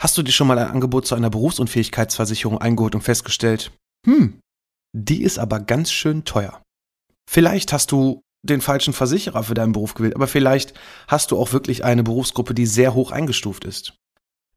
Hast 0.00 0.18
du 0.18 0.22
dir 0.22 0.32
schon 0.32 0.46
mal 0.46 0.58
ein 0.58 0.68
Angebot 0.68 1.06
zu 1.06 1.14
einer 1.14 1.30
Berufsunfähigkeitsversicherung 1.30 2.58
eingeholt 2.58 2.94
und 2.94 3.00
festgestellt, 3.00 3.72
hm, 4.06 4.40
die 4.94 5.22
ist 5.22 5.38
aber 5.38 5.60
ganz 5.60 5.90
schön 5.90 6.24
teuer. 6.24 6.62
Vielleicht 7.28 7.72
hast 7.72 7.92
du 7.92 8.22
den 8.42 8.60
falschen 8.60 8.92
Versicherer 8.92 9.42
für 9.42 9.54
deinen 9.54 9.72
Beruf 9.72 9.94
gewählt, 9.94 10.14
aber 10.14 10.28
vielleicht 10.28 10.74
hast 11.08 11.30
du 11.30 11.38
auch 11.38 11.52
wirklich 11.52 11.84
eine 11.84 12.02
Berufsgruppe, 12.02 12.54
die 12.54 12.66
sehr 12.66 12.94
hoch 12.94 13.10
eingestuft 13.10 13.64
ist. 13.64 13.94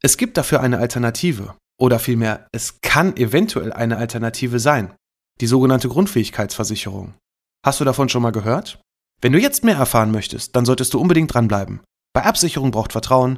Es 0.01 0.17
gibt 0.17 0.37
dafür 0.37 0.61
eine 0.61 0.77
Alternative, 0.77 1.55
oder 1.79 1.97
vielmehr, 1.97 2.47
es 2.51 2.81
kann 2.81 3.15
eventuell 3.17 3.73
eine 3.73 3.97
Alternative 3.97 4.59
sein, 4.59 4.93
die 5.41 5.47
sogenannte 5.47 5.87
Grundfähigkeitsversicherung. 5.87 7.15
Hast 7.65 7.79
du 7.79 7.85
davon 7.85 8.09
schon 8.09 8.21
mal 8.21 8.31
gehört? 8.31 8.81
Wenn 9.21 9.33
du 9.33 9.39
jetzt 9.39 9.63
mehr 9.63 9.77
erfahren 9.77 10.11
möchtest, 10.11 10.55
dann 10.55 10.65
solltest 10.65 10.93
du 10.93 10.99
unbedingt 10.99 11.33
dranbleiben. 11.33 11.81
Bei 12.13 12.23
Absicherung 12.23 12.71
braucht 12.71 12.91
Vertrauen 12.91 13.37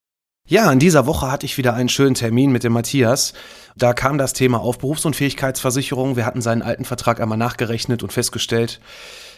Ja, 0.51 0.69
in 0.69 0.79
dieser 0.79 1.05
Woche 1.05 1.31
hatte 1.31 1.45
ich 1.45 1.57
wieder 1.57 1.75
einen 1.75 1.87
schönen 1.87 2.13
Termin 2.13 2.51
mit 2.51 2.65
dem 2.65 2.73
Matthias. 2.73 3.31
Da 3.77 3.93
kam 3.93 4.17
das 4.17 4.33
Thema 4.33 4.59
auf 4.59 4.79
Berufsunfähigkeitsversicherung. 4.79 6.17
Wir 6.17 6.25
hatten 6.25 6.41
seinen 6.41 6.61
alten 6.61 6.83
Vertrag 6.83 7.21
einmal 7.21 7.37
nachgerechnet 7.37 8.03
und 8.03 8.11
festgestellt, 8.11 8.81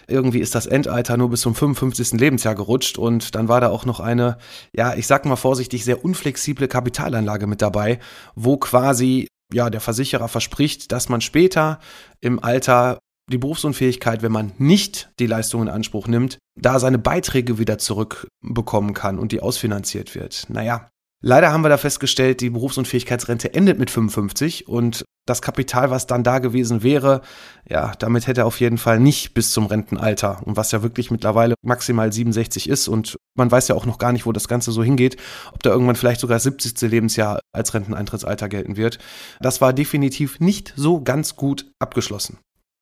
irgendwie 0.08 0.40
ist 0.40 0.56
das 0.56 0.66
Endalter 0.66 1.16
nur 1.16 1.30
bis 1.30 1.42
zum 1.42 1.54
55. 1.54 2.20
Lebensjahr 2.20 2.56
gerutscht 2.56 2.98
und 2.98 3.36
dann 3.36 3.48
war 3.48 3.62
da 3.62 3.70
auch 3.70 3.86
noch 3.86 4.00
eine, 4.00 4.40
ja, 4.76 4.96
ich 4.96 5.06
sag 5.06 5.26
mal 5.26 5.36
vorsichtig, 5.36 5.86
sehr 5.86 6.04
unflexible 6.04 6.68
Kapitalanlage 6.68 7.46
mit 7.46 7.62
dabei, 7.62 8.00
wo 8.34 8.58
quasi 8.58 9.28
ja, 9.54 9.70
der 9.70 9.82
Versicherer 9.82 10.30
verspricht, 10.30 10.92
dass 10.92 11.10
man 11.10 11.22
später 11.22 11.78
im 12.22 12.44
Alter 12.44 12.98
die 13.32 13.38
Berufsunfähigkeit, 13.38 14.24
wenn 14.24 14.32
man 14.32 14.52
nicht 14.58 15.12
die 15.20 15.28
Leistung 15.28 15.62
in 15.62 15.70
Anspruch 15.70 16.08
nimmt, 16.08 16.40
da 16.60 16.80
seine 16.80 16.98
Beiträge 16.98 17.60
wieder 17.60 17.78
zurückbekommen 17.78 18.96
kann 18.96 19.20
und 19.20 19.32
die 19.32 19.42
ausfinanziert 19.42 20.16
wird. 20.16 20.48
Naja, 20.50 20.90
Leider 21.26 21.54
haben 21.54 21.64
wir 21.64 21.70
da 21.70 21.78
festgestellt, 21.78 22.42
die 22.42 22.50
Berufsunfähigkeitsrente 22.50 23.54
endet 23.54 23.80
mit 23.80 23.90
55 23.90 24.68
und 24.68 25.06
das 25.26 25.42
Kapital, 25.42 25.90
was 25.90 26.06
dann 26.06 26.22
da 26.22 26.40
gewesen 26.40 26.84
wäre, 26.84 27.22
ja, 27.66 27.94
damit 27.98 28.28
hätte 28.28 28.42
er 28.42 28.46
auf 28.46 28.60
jeden 28.60 28.78
Fall 28.78 29.00
nicht 29.00 29.34
bis 29.34 29.52
zum 29.52 29.68
Rentenalter 29.68 30.42
und 30.44 30.58
was 30.58 30.74
ja 30.74 30.84
wirklich 30.84 31.12
mittlerweile 31.12 31.56
maximal 31.62 32.12
67 32.12 32.68
ist 32.68 32.90
und 32.90 33.16
man 33.38 33.50
weiß 33.50 33.70
ja 33.70 33.76
auch 33.76 33.86
noch 33.86 34.00
gar 34.00 34.12
nicht, 34.12 34.26
wo 34.26 34.34
das 34.34 34.50
Ganze 34.50 34.74
so 34.74 34.84
hingeht, 34.84 35.16
ob 35.54 35.64
da 35.64 35.70
irgendwann 35.70 35.96
vielleicht 35.96 36.20
sogar 36.20 36.36
das 36.36 36.44
70. 36.44 36.82
Lebensjahr 36.92 37.40
als 37.54 37.74
Renteneintrittsalter 37.74 38.50
gelten 38.50 38.76
wird. 38.76 39.00
Das 39.40 39.62
war 39.62 39.72
definitiv 39.72 40.42
nicht 40.42 40.74
so 40.76 41.02
ganz 41.02 41.38
gut 41.38 41.72
abgeschlossen. 41.80 42.40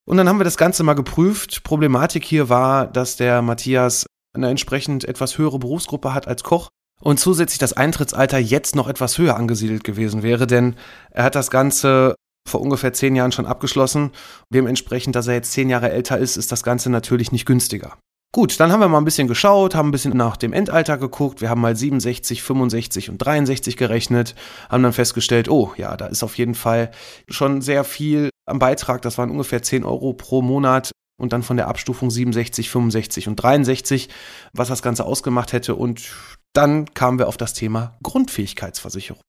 Und 0.10 0.18
dann 0.18 0.28
haben 0.28 0.40
wir 0.40 0.46
das 0.46 0.58
Ganze 0.58 0.82
mal 0.82 0.96
geprüft. 0.96 1.64
Problematik 1.64 2.26
hier 2.26 2.50
war, 2.50 2.88
dass 2.88 3.18
der 3.18 3.44
Matthias 3.44 4.08
eine 4.34 4.50
entsprechend 4.50 5.06
etwas 5.06 5.38
höhere 5.38 5.60
Berufsgruppe 5.60 6.16
hat 6.16 6.28
als 6.28 6.42
Koch 6.42 6.70
und 7.02 7.20
zusätzlich 7.20 7.60
das 7.60 7.74
Eintrittsalter 7.74 8.38
jetzt 8.38 8.76
noch 8.76 8.88
etwas 8.88 9.18
höher 9.18 9.36
angesiedelt 9.36 9.84
gewesen 9.84 10.24
wäre, 10.24 10.48
denn 10.48 10.76
er 11.12 11.26
hat 11.26 11.36
das 11.36 11.52
Ganze 11.52 12.16
vor 12.48 12.62
ungefähr 12.62 12.94
zehn 12.94 13.16
Jahren 13.16 13.32
schon 13.32 13.46
abgeschlossen. 13.46 14.12
Dementsprechend, 14.54 15.16
dass 15.16 15.28
er 15.28 15.36
jetzt 15.36 15.52
zehn 15.52 15.70
Jahre 15.70 15.92
älter 15.92 16.18
ist, 16.18 16.38
ist 16.38 16.52
das 16.52 16.64
Ganze 16.64 16.90
natürlich 16.90 17.32
nicht 17.32 17.46
günstiger. 17.46 17.98
Gut, 18.34 18.62
dann 18.62 18.72
haben 18.72 18.80
wir 18.80 18.88
mal 18.88 18.98
ein 18.98 19.06
bisschen 19.06 19.28
geschaut, 19.28 19.76
haben 19.76 19.90
ein 19.90 19.92
bisschen 19.92 20.16
nach 20.16 20.38
dem 20.38 20.54
Endalter 20.54 20.98
geguckt. 20.98 21.42
Wir 21.42 21.50
haben 21.50 21.60
mal 21.60 21.76
67, 21.76 22.42
65 22.42 23.10
und 23.10 23.18
63 23.18 23.76
gerechnet, 23.76 24.36
haben 24.70 24.84
dann 24.84 24.94
festgestellt, 24.94 25.50
oh 25.50 25.74
ja, 25.76 25.98
da 25.98 26.06
ist 26.06 26.24
auf 26.24 26.38
jeden 26.38 26.56
Fall 26.56 26.92
schon 27.28 27.62
sehr 27.62 27.84
viel 27.84 28.30
am 28.46 28.60
Beitrag. 28.60 29.02
Das 29.02 29.18
waren 29.18 29.32
ungefähr 29.32 29.62
10 29.62 29.84
Euro 29.84 30.14
pro 30.14 30.42
Monat 30.42 30.92
und 31.20 31.34
dann 31.34 31.44
von 31.44 31.58
der 31.58 31.68
Abstufung 31.68 32.10
67, 32.10 32.70
65 32.70 33.28
und 33.28 33.36
63, 33.36 34.08
was 34.54 34.70
das 34.70 34.82
Ganze 34.82 35.04
ausgemacht 35.04 35.52
hätte. 35.52 35.76
Und 35.76 36.10
dann 36.54 36.94
kamen 36.94 37.20
wir 37.20 37.28
auf 37.28 37.38
das 37.38 37.54
Thema 37.54 37.98
Grundfähigkeitsversicherung. 38.04 39.22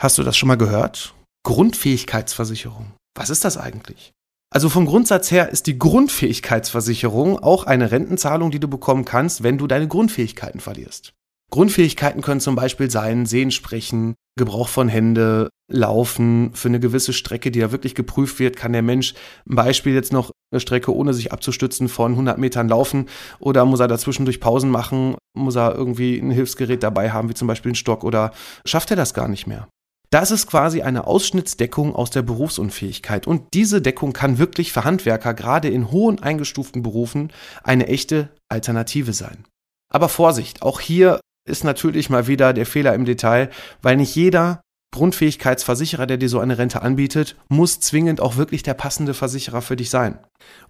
Hast 0.00 0.18
du 0.18 0.22
das 0.22 0.36
schon 0.36 0.48
mal 0.48 0.56
gehört? 0.56 1.14
Grundfähigkeitsversicherung. 1.44 2.92
Was 3.16 3.30
ist 3.30 3.44
das 3.44 3.56
eigentlich? 3.56 4.12
Also 4.52 4.68
vom 4.68 4.86
Grundsatz 4.86 5.30
her 5.30 5.48
ist 5.48 5.66
die 5.66 5.78
Grundfähigkeitsversicherung 5.78 7.38
auch 7.38 7.64
eine 7.64 7.90
Rentenzahlung, 7.90 8.50
die 8.50 8.60
du 8.60 8.68
bekommen 8.68 9.04
kannst, 9.04 9.42
wenn 9.42 9.58
du 9.58 9.66
deine 9.66 9.88
Grundfähigkeiten 9.88 10.60
verlierst. 10.60 11.12
Grundfähigkeiten 11.50 12.22
können 12.22 12.40
zum 12.40 12.56
Beispiel 12.56 12.90
sein 12.90 13.26
Sehen, 13.26 13.50
Sprechen, 13.50 14.14
Gebrauch 14.36 14.68
von 14.68 14.88
Hände, 14.88 15.50
Laufen 15.70 16.52
für 16.52 16.68
eine 16.68 16.80
gewisse 16.80 17.12
Strecke, 17.12 17.50
die 17.50 17.60
ja 17.60 17.72
wirklich 17.72 17.94
geprüft 17.94 18.38
wird. 18.38 18.56
Kann 18.56 18.72
der 18.72 18.82
Mensch 18.82 19.14
ein 19.48 19.54
Beispiel 19.54 19.94
jetzt 19.94 20.12
noch 20.12 20.30
eine 20.52 20.60
Strecke 20.60 20.94
ohne 20.94 21.14
sich 21.14 21.32
abzustützen 21.32 21.88
von 21.88 22.12
100 22.12 22.38
Metern 22.38 22.68
laufen 22.68 23.06
oder 23.38 23.64
muss 23.64 23.80
er 23.80 23.88
dazwischen 23.88 24.24
durch 24.24 24.40
Pausen 24.40 24.70
machen? 24.70 25.16
Muss 25.36 25.56
er 25.56 25.74
irgendwie 25.74 26.18
ein 26.18 26.30
Hilfsgerät 26.30 26.82
dabei 26.82 27.12
haben, 27.12 27.28
wie 27.28 27.34
zum 27.34 27.48
Beispiel 27.48 27.70
einen 27.70 27.76
Stock 27.76 28.04
oder 28.04 28.32
schafft 28.64 28.90
er 28.90 28.96
das 28.96 29.14
gar 29.14 29.28
nicht 29.28 29.46
mehr? 29.46 29.68
Das 30.10 30.30
ist 30.30 30.46
quasi 30.46 30.82
eine 30.82 31.06
Ausschnittsdeckung 31.08 31.96
aus 31.96 32.10
der 32.10 32.22
Berufsunfähigkeit. 32.22 33.26
Und 33.26 33.52
diese 33.52 33.82
Deckung 33.82 34.12
kann 34.12 34.38
wirklich 34.38 34.72
für 34.72 34.84
Handwerker, 34.84 35.34
gerade 35.34 35.68
in 35.68 35.90
hohen 35.90 36.22
eingestuften 36.22 36.82
Berufen, 36.84 37.32
eine 37.64 37.88
echte 37.88 38.28
Alternative 38.48 39.12
sein. 39.12 39.44
Aber 39.92 40.08
Vorsicht, 40.08 40.62
auch 40.62 40.78
hier 40.78 41.18
ist 41.44 41.64
natürlich 41.64 42.10
mal 42.10 42.26
wieder 42.26 42.52
der 42.52 42.66
Fehler 42.66 42.94
im 42.94 43.04
Detail, 43.04 43.50
weil 43.82 43.96
nicht 43.96 44.14
jeder 44.14 44.62
Grundfähigkeitsversicherer, 44.94 46.06
der 46.06 46.16
dir 46.16 46.28
so 46.28 46.38
eine 46.38 46.56
Rente 46.56 46.80
anbietet, 46.82 47.36
muss 47.48 47.80
zwingend 47.80 48.20
auch 48.20 48.36
wirklich 48.36 48.62
der 48.62 48.74
passende 48.74 49.12
Versicherer 49.12 49.60
für 49.60 49.74
dich 49.74 49.90
sein. 49.90 50.18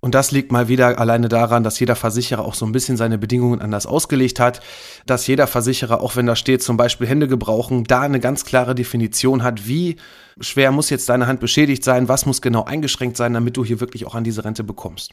Und 0.00 0.14
das 0.14 0.30
liegt 0.32 0.50
mal 0.50 0.68
wieder 0.68 0.98
alleine 0.98 1.28
daran, 1.28 1.62
dass 1.62 1.78
jeder 1.78 1.94
Versicherer 1.94 2.42
auch 2.42 2.54
so 2.54 2.64
ein 2.64 2.72
bisschen 2.72 2.96
seine 2.96 3.18
Bedingungen 3.18 3.60
anders 3.60 3.86
ausgelegt 3.86 4.40
hat, 4.40 4.60
dass 5.04 5.26
jeder 5.26 5.46
Versicherer, 5.46 6.00
auch 6.00 6.16
wenn 6.16 6.26
da 6.26 6.36
steht, 6.36 6.62
zum 6.62 6.76
Beispiel 6.76 7.06
Hände 7.06 7.28
gebrauchen, 7.28 7.84
da 7.84 8.00
eine 8.00 8.18
ganz 8.18 8.44
klare 8.44 8.74
Definition 8.74 9.42
hat, 9.42 9.66
wie 9.68 9.96
schwer 10.40 10.72
muss 10.72 10.90
jetzt 10.90 11.08
deine 11.08 11.26
Hand 11.26 11.40
beschädigt 11.40 11.84
sein, 11.84 12.08
was 12.08 12.26
muss 12.26 12.40
genau 12.40 12.64
eingeschränkt 12.64 13.16
sein, 13.16 13.34
damit 13.34 13.56
du 13.56 13.64
hier 13.64 13.80
wirklich 13.80 14.06
auch 14.06 14.14
an 14.14 14.24
diese 14.24 14.44
Rente 14.44 14.64
bekommst. 14.64 15.12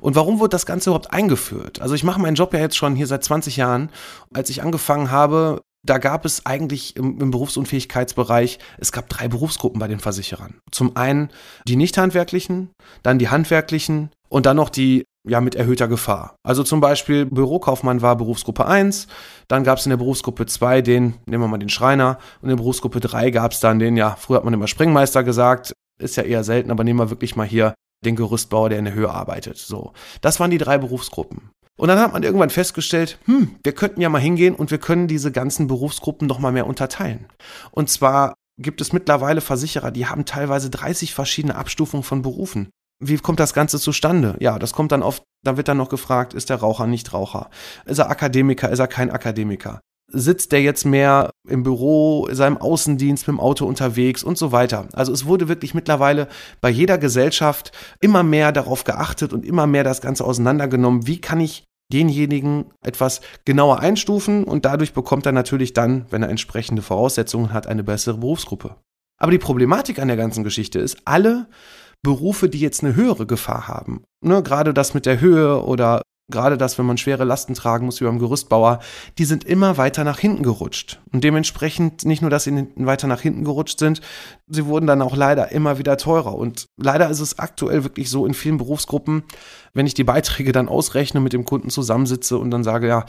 Und 0.00 0.14
warum 0.14 0.38
wurde 0.38 0.50
das 0.50 0.66
Ganze 0.66 0.90
überhaupt 0.90 1.12
eingeführt? 1.12 1.80
Also 1.80 1.94
ich 1.94 2.04
mache 2.04 2.20
meinen 2.20 2.36
Job 2.36 2.52
ja 2.54 2.60
jetzt 2.60 2.76
schon 2.76 2.94
hier 2.94 3.06
seit 3.06 3.24
20 3.24 3.56
Jahren. 3.56 3.90
Als 4.32 4.50
ich 4.50 4.62
angefangen 4.62 5.10
habe, 5.10 5.62
da 5.86 5.98
gab 5.98 6.24
es 6.24 6.44
eigentlich 6.44 6.96
im, 6.96 7.20
im, 7.20 7.30
Berufsunfähigkeitsbereich, 7.30 8.58
es 8.78 8.92
gab 8.92 9.08
drei 9.08 9.28
Berufsgruppen 9.28 9.78
bei 9.78 9.88
den 9.88 10.00
Versicherern. 10.00 10.58
Zum 10.70 10.96
einen 10.96 11.30
die 11.66 11.76
nicht 11.76 11.96
handwerklichen, 11.96 12.70
dann 13.02 13.18
die 13.18 13.28
handwerklichen 13.28 14.10
und 14.28 14.46
dann 14.46 14.56
noch 14.56 14.68
die 14.68 15.04
ja 15.28 15.40
mit 15.40 15.54
erhöhter 15.54 15.88
Gefahr. 15.88 16.36
Also 16.44 16.62
zum 16.62 16.80
Beispiel 16.80 17.26
Bürokaufmann 17.26 18.02
war 18.02 18.16
Berufsgruppe 18.16 18.66
1, 18.66 19.08
dann 19.48 19.64
gab 19.64 19.78
es 19.78 19.86
in 19.86 19.90
der 19.90 19.96
Berufsgruppe 19.96 20.46
2 20.46 20.82
den, 20.82 21.14
nehmen 21.26 21.42
wir 21.42 21.48
mal 21.48 21.58
den 21.58 21.68
Schreiner, 21.68 22.18
und 22.40 22.44
in 22.44 22.56
der 22.56 22.62
Berufsgruppe 22.62 23.00
3 23.00 23.30
gab 23.30 23.52
es 23.52 23.60
dann 23.60 23.78
den, 23.78 23.96
ja, 23.96 24.16
früher 24.18 24.38
hat 24.38 24.44
man 24.44 24.54
immer 24.54 24.68
Springmeister 24.68 25.24
gesagt, 25.24 25.72
ist 25.98 26.16
ja 26.16 26.22
eher 26.22 26.44
selten, 26.44 26.70
aber 26.70 26.84
nehmen 26.84 27.00
wir 27.00 27.10
wirklich 27.10 27.36
mal 27.36 27.46
hier 27.46 27.74
den 28.04 28.16
Gerüstbauer, 28.16 28.68
der 28.68 28.78
in 28.78 28.84
der 28.84 28.94
Höhe 28.94 29.10
arbeitet. 29.10 29.58
So, 29.58 29.92
das 30.20 30.38
waren 30.38 30.50
die 30.50 30.58
drei 30.58 30.78
Berufsgruppen. 30.78 31.50
Und 31.76 31.88
dann 31.88 31.98
hat 31.98 32.12
man 32.12 32.22
irgendwann 32.22 32.50
festgestellt, 32.50 33.18
hm, 33.26 33.56
wir 33.62 33.72
könnten 33.72 34.00
ja 34.00 34.08
mal 34.08 34.20
hingehen 34.20 34.54
und 34.54 34.70
wir 34.70 34.78
können 34.78 35.08
diese 35.08 35.30
ganzen 35.30 35.66
Berufsgruppen 35.66 36.26
noch 36.26 36.38
mal 36.38 36.52
mehr 36.52 36.66
unterteilen. 36.66 37.26
Und 37.70 37.90
zwar 37.90 38.34
gibt 38.58 38.80
es 38.80 38.92
mittlerweile 38.92 39.42
Versicherer, 39.42 39.90
die 39.90 40.06
haben 40.06 40.24
teilweise 40.24 40.70
30 40.70 41.14
verschiedene 41.14 41.54
Abstufungen 41.54 42.02
von 42.02 42.22
Berufen. 42.22 42.70
Wie 42.98 43.18
kommt 43.18 43.40
das 43.40 43.52
Ganze 43.52 43.78
zustande? 43.78 44.36
Ja, 44.40 44.58
das 44.58 44.72
kommt 44.72 44.90
dann 44.92 45.02
oft, 45.02 45.22
da 45.44 45.58
wird 45.58 45.68
dann 45.68 45.76
noch 45.76 45.90
gefragt, 45.90 46.32
ist 46.32 46.48
der 46.48 46.56
Raucher 46.56 46.86
nicht 46.86 47.12
Raucher? 47.12 47.50
Ist 47.84 47.98
er 47.98 48.08
Akademiker? 48.08 48.70
Ist 48.70 48.78
er 48.78 48.88
kein 48.88 49.10
Akademiker? 49.10 49.82
Sitzt 50.08 50.52
der 50.52 50.62
jetzt 50.62 50.84
mehr 50.84 51.30
im 51.48 51.64
Büro, 51.64 52.28
seinem 52.30 52.58
Außendienst 52.58 53.26
mit 53.26 53.36
dem 53.36 53.40
Auto 53.40 53.66
unterwegs 53.66 54.22
und 54.22 54.38
so 54.38 54.52
weiter? 54.52 54.88
Also 54.92 55.12
es 55.12 55.26
wurde 55.26 55.48
wirklich 55.48 55.74
mittlerweile 55.74 56.28
bei 56.60 56.70
jeder 56.70 56.96
Gesellschaft 56.96 57.72
immer 58.00 58.22
mehr 58.22 58.52
darauf 58.52 58.84
geachtet 58.84 59.32
und 59.32 59.44
immer 59.44 59.66
mehr 59.66 59.82
das 59.82 60.00
Ganze 60.00 60.24
auseinandergenommen. 60.24 61.06
Wie 61.06 61.20
kann 61.20 61.40
ich 61.40 61.64
denjenigen 61.92 62.72
etwas 62.82 63.20
genauer 63.44 63.80
einstufen 63.80 64.44
und 64.44 64.64
dadurch 64.64 64.92
bekommt 64.92 65.26
er 65.26 65.32
natürlich 65.32 65.72
dann, 65.72 66.06
wenn 66.10 66.22
er 66.22 66.30
entsprechende 66.30 66.82
Voraussetzungen 66.82 67.52
hat, 67.52 67.66
eine 67.66 67.84
bessere 67.84 68.18
Berufsgruppe. 68.18 68.76
Aber 69.18 69.30
die 69.30 69.38
Problematik 69.38 69.98
an 69.98 70.08
der 70.08 70.16
ganzen 70.16 70.44
Geschichte 70.44 70.78
ist, 70.78 70.98
alle 71.04 71.48
Berufe, 72.02 72.48
die 72.48 72.60
jetzt 72.60 72.84
eine 72.84 72.94
höhere 72.94 73.26
Gefahr 73.26 73.68
haben, 73.68 74.04
ne, 74.20 74.42
gerade 74.42 74.74
das 74.74 74.94
mit 74.94 75.06
der 75.06 75.20
Höhe 75.20 75.64
oder 75.64 76.02
gerade 76.28 76.58
das, 76.58 76.78
wenn 76.78 76.86
man 76.86 76.98
schwere 76.98 77.24
Lasten 77.24 77.54
tragen 77.54 77.86
muss 77.86 78.00
wie 78.00 78.04
beim 78.04 78.18
Gerüstbauer, 78.18 78.80
die 79.18 79.24
sind 79.24 79.44
immer 79.44 79.76
weiter 79.76 80.04
nach 80.04 80.18
hinten 80.18 80.42
gerutscht. 80.42 81.00
Und 81.12 81.22
dementsprechend 81.22 82.04
nicht 82.04 82.20
nur, 82.20 82.30
dass 82.30 82.44
sie 82.44 82.68
weiter 82.76 83.06
nach 83.06 83.20
hinten 83.20 83.44
gerutscht 83.44 83.78
sind, 83.78 84.00
sie 84.48 84.66
wurden 84.66 84.86
dann 84.86 85.02
auch 85.02 85.16
leider 85.16 85.52
immer 85.52 85.78
wieder 85.78 85.96
teurer. 85.96 86.34
Und 86.34 86.66
leider 86.76 87.08
ist 87.10 87.20
es 87.20 87.38
aktuell 87.38 87.84
wirklich 87.84 88.10
so 88.10 88.26
in 88.26 88.34
vielen 88.34 88.58
Berufsgruppen, 88.58 89.24
wenn 89.72 89.86
ich 89.86 89.94
die 89.94 90.04
Beiträge 90.04 90.52
dann 90.52 90.68
ausrechne, 90.68 91.20
mit 91.20 91.32
dem 91.32 91.44
Kunden 91.44 91.70
zusammensitze 91.70 92.38
und 92.38 92.50
dann 92.50 92.64
sage, 92.64 92.88
ja, 92.88 93.04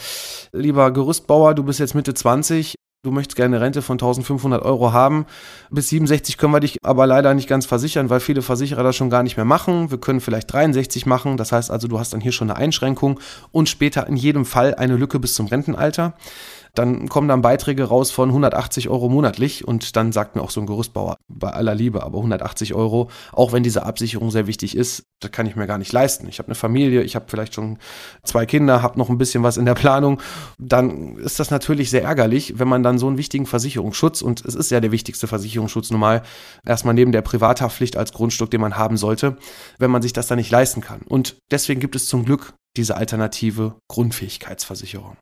lieber 0.52 0.92
Gerüstbauer, 0.92 1.56
du 1.56 1.64
bist 1.64 1.80
jetzt 1.80 1.96
Mitte 1.96 2.14
20, 2.14 2.76
du 3.04 3.12
möchtest 3.12 3.36
gerne 3.36 3.56
eine 3.56 3.66
Rente 3.66 3.82
von 3.82 3.96
1500 3.96 4.62
Euro 4.64 4.92
haben. 4.92 5.26
Bis 5.70 5.90
67 5.90 6.38
können 6.38 6.54
wir 6.54 6.60
dich 6.60 6.78
aber 6.84 7.08
leider 7.08 7.34
nicht 7.34 7.48
ganz 7.48 7.66
versichern, 7.66 8.10
weil 8.10 8.20
viele 8.20 8.42
Versicherer 8.42 8.84
das 8.84 8.96
schon 8.96 9.10
gar 9.10 9.24
nicht 9.24 9.38
mehr 9.38 9.46
machen. 9.46 9.92
Wir 9.92 10.00
können 10.00 10.20
vielleicht 10.20 10.52
63 10.52 11.06
machen. 11.06 11.38
Das 11.38 11.52
heißt 11.52 11.72
also, 11.72 11.88
du 11.88 12.00
hast 12.00 12.14
dann 12.14 12.22
hier 12.22 12.32
schon 12.32 12.50
eine 12.50 12.60
Einschränkung 12.60 13.20
und 13.52 13.70
später 13.70 14.08
in 14.08 14.18
jedem 14.18 14.46
Fall 14.46 14.76
eine 14.76 14.96
Lücke 14.96 15.20
bis 15.20 15.34
zum 15.34 15.48
Rentenalter 15.48 16.14
dann 16.78 17.10
kommen 17.10 17.28
dann 17.28 17.42
Beiträge 17.42 17.86
raus 17.86 18.12
von 18.12 18.30
180 18.30 18.90
Euro 18.90 19.10
monatlich 19.10 19.68
und 19.68 19.96
dann 19.96 20.12
sagt 20.12 20.36
mir 20.36 20.42
auch 20.42 20.52
so 20.52 20.62
ein 20.62 20.68
Gerüstbauer, 20.68 21.18
bei 21.28 21.50
aller 21.50 21.76
Liebe, 21.76 22.04
aber 22.04 22.18
180 22.18 22.74
Euro, 22.74 23.10
auch 23.32 23.52
wenn 23.52 23.64
diese 23.64 23.86
Absicherung 23.86 24.32
sehr 24.32 24.48
wichtig 24.48 24.76
ist, 24.76 25.04
das 25.20 25.32
kann 25.32 25.48
ich 25.48 25.56
mir 25.56 25.68
gar 25.68 25.78
nicht 25.78 25.92
leisten. 25.92 26.28
Ich 26.28 26.40
habe 26.40 26.48
eine 26.48 26.56
Familie, 26.56 27.02
ich 27.02 27.16
habe 27.16 27.26
vielleicht 27.28 27.56
schon 27.56 27.80
zwei 28.24 28.46
Kinder, 28.46 28.82
habe 28.82 29.00
noch 29.00 29.10
ein 29.10 29.18
bisschen 29.18 29.44
was 29.44 29.58
in 29.58 29.66
der 29.66 29.74
Planung, 29.74 30.22
dann 30.60 31.18
ist 31.18 31.40
das 31.40 31.52
natürlich 31.52 31.90
sehr 31.90 32.04
ärgerlich, 32.04 32.60
wenn 32.60 32.68
man 32.68 32.84
dann 32.84 33.00
so 33.00 33.08
einen 33.08 33.18
wichtigen 33.18 33.46
Versicherungsschutz, 33.46 34.22
und 34.22 34.46
es 34.46 34.56
ist 34.56 34.72
ja 34.72 34.80
der 34.80 34.92
wichtigste 34.92 35.28
Versicherungsschutz 35.28 35.90
normal, 35.92 36.24
erstmal 36.66 36.94
neben 36.94 37.12
der 37.12 37.22
Privathaftpflicht 37.22 37.98
als 37.98 38.14
Grundstück, 38.14 38.52
den 38.52 38.62
man 38.62 38.78
haben 38.78 38.98
sollte, 38.98 39.38
wenn 39.80 39.92
man 39.92 40.02
sich 40.02 40.14
das 40.14 40.28
dann 40.28 40.38
nicht 40.38 40.52
leisten 40.52 40.82
kann. 40.82 41.02
Und 41.02 41.38
deswegen 41.52 41.80
gibt 41.80 41.96
es 41.96 42.08
zum 42.08 42.26
Glück 42.26 42.54
diese 42.76 42.96
alternative 42.96 43.76
Grundfähigkeitsversicherung. 43.88 45.18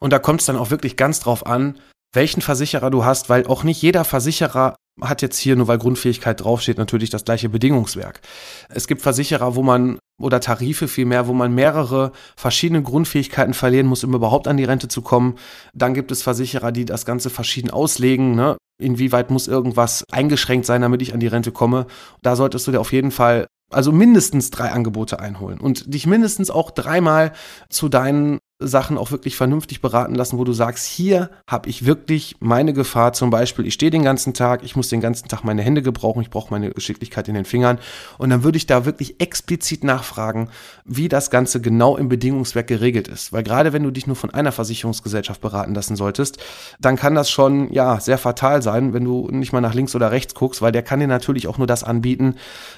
Und 0.00 0.12
da 0.12 0.18
kommt 0.18 0.40
es 0.40 0.46
dann 0.46 0.56
auch 0.56 0.70
wirklich 0.70 0.96
ganz 0.96 1.20
drauf 1.20 1.46
an, 1.46 1.78
welchen 2.12 2.40
Versicherer 2.40 2.90
du 2.90 3.04
hast, 3.04 3.28
weil 3.28 3.46
auch 3.46 3.62
nicht 3.62 3.80
jeder 3.82 4.04
Versicherer 4.04 4.74
hat 5.00 5.22
jetzt 5.22 5.38
hier, 5.38 5.56
nur 5.56 5.68
weil 5.68 5.78
Grundfähigkeit 5.78 6.42
draufsteht, 6.42 6.78
natürlich 6.78 7.10
das 7.10 7.24
gleiche 7.24 7.48
Bedingungswerk. 7.48 8.20
Es 8.68 8.86
gibt 8.86 9.02
Versicherer, 9.02 9.54
wo 9.54 9.62
man, 9.62 9.98
oder 10.20 10.40
Tarife 10.40 10.88
vielmehr, 10.88 11.26
wo 11.26 11.32
man 11.32 11.54
mehrere 11.54 12.12
verschiedene 12.36 12.82
Grundfähigkeiten 12.82 13.54
verlieren 13.54 13.86
muss, 13.86 14.04
um 14.04 14.14
überhaupt 14.14 14.48
an 14.48 14.56
die 14.56 14.64
Rente 14.64 14.88
zu 14.88 15.02
kommen. 15.02 15.36
Dann 15.72 15.94
gibt 15.94 16.10
es 16.10 16.22
Versicherer, 16.22 16.72
die 16.72 16.84
das 16.84 17.06
Ganze 17.06 17.30
verschieden 17.30 17.70
auslegen. 17.70 18.34
Ne? 18.34 18.56
Inwieweit 18.78 19.30
muss 19.30 19.48
irgendwas 19.48 20.04
eingeschränkt 20.10 20.66
sein, 20.66 20.82
damit 20.82 21.02
ich 21.02 21.14
an 21.14 21.20
die 21.20 21.28
Rente 21.28 21.52
komme? 21.52 21.86
Da 22.22 22.36
solltest 22.36 22.66
du 22.66 22.72
dir 22.72 22.80
auf 22.80 22.92
jeden 22.92 23.10
Fall 23.10 23.46
also 23.70 23.92
mindestens 23.92 24.50
drei 24.50 24.72
Angebote 24.72 25.20
einholen 25.20 25.60
und 25.60 25.94
dich 25.94 26.06
mindestens 26.06 26.50
auch 26.50 26.72
dreimal 26.72 27.32
zu 27.68 27.88
deinen 27.88 28.40
Sachen 28.60 28.98
auch 28.98 29.10
wirklich 29.10 29.36
vernünftig 29.36 29.80
beraten 29.80 30.14
lassen, 30.14 30.38
wo 30.38 30.44
du 30.44 30.52
sagst, 30.52 30.86
hier 30.86 31.30
habe 31.46 31.68
ich 31.68 31.86
wirklich 31.86 32.36
meine 32.40 32.72
Gefahr, 32.72 33.12
zum 33.14 33.30
Beispiel, 33.30 33.66
ich 33.66 33.74
stehe 33.74 33.90
den 33.90 34.02
ganzen 34.02 34.34
Tag, 34.34 34.62
ich 34.62 34.76
muss 34.76 34.88
den 34.88 35.00
ganzen 35.00 35.28
Tag 35.28 35.44
meine 35.44 35.62
Hände 35.62 35.82
gebrauchen, 35.82 36.20
ich 36.20 36.30
brauche 36.30 36.52
meine 36.52 36.70
Geschicklichkeit 36.70 37.26
in 37.28 37.34
den 37.34 37.46
Fingern. 37.46 37.78
Und 38.18 38.30
dann 38.30 38.44
würde 38.44 38.58
ich 38.58 38.66
da 38.66 38.84
wirklich 38.84 39.20
explizit 39.20 39.82
nachfragen, 39.82 40.50
wie 40.84 41.08
das 41.08 41.30
Ganze 41.30 41.60
genau 41.60 41.96
im 41.96 42.08
Bedingungswerk 42.08 42.66
geregelt 42.66 43.08
ist, 43.08 43.32
weil 43.32 43.42
gerade 43.42 43.72
wenn 43.72 43.82
du 43.82 43.90
dich 43.90 44.06
nur 44.06 44.16
von 44.16 44.30
einer 44.30 44.52
Versicherungsgesellschaft 44.52 45.40
beraten 45.40 45.74
lassen 45.74 45.96
solltest, 45.96 46.38
dann 46.80 46.96
kann 46.96 47.14
das 47.14 47.30
schon, 47.30 47.72
ja, 47.72 47.98
sehr 47.98 48.18
fatal 48.18 48.62
sein, 48.62 48.92
wenn 48.92 49.04
du 49.04 49.28
nicht 49.30 49.52
mal 49.52 49.60
nach 49.60 49.74
links 49.74 49.94
oder 49.94 50.10
rechts 50.10 50.34
guckst, 50.34 50.60
weil 50.60 50.72
der 50.72 50.82
kann 50.82 51.00
dir 51.00 51.06
natürlich 51.06 51.46
auch 51.46 51.58
nur 51.58 51.66
das 51.66 51.82
anbieten, 51.82 52.36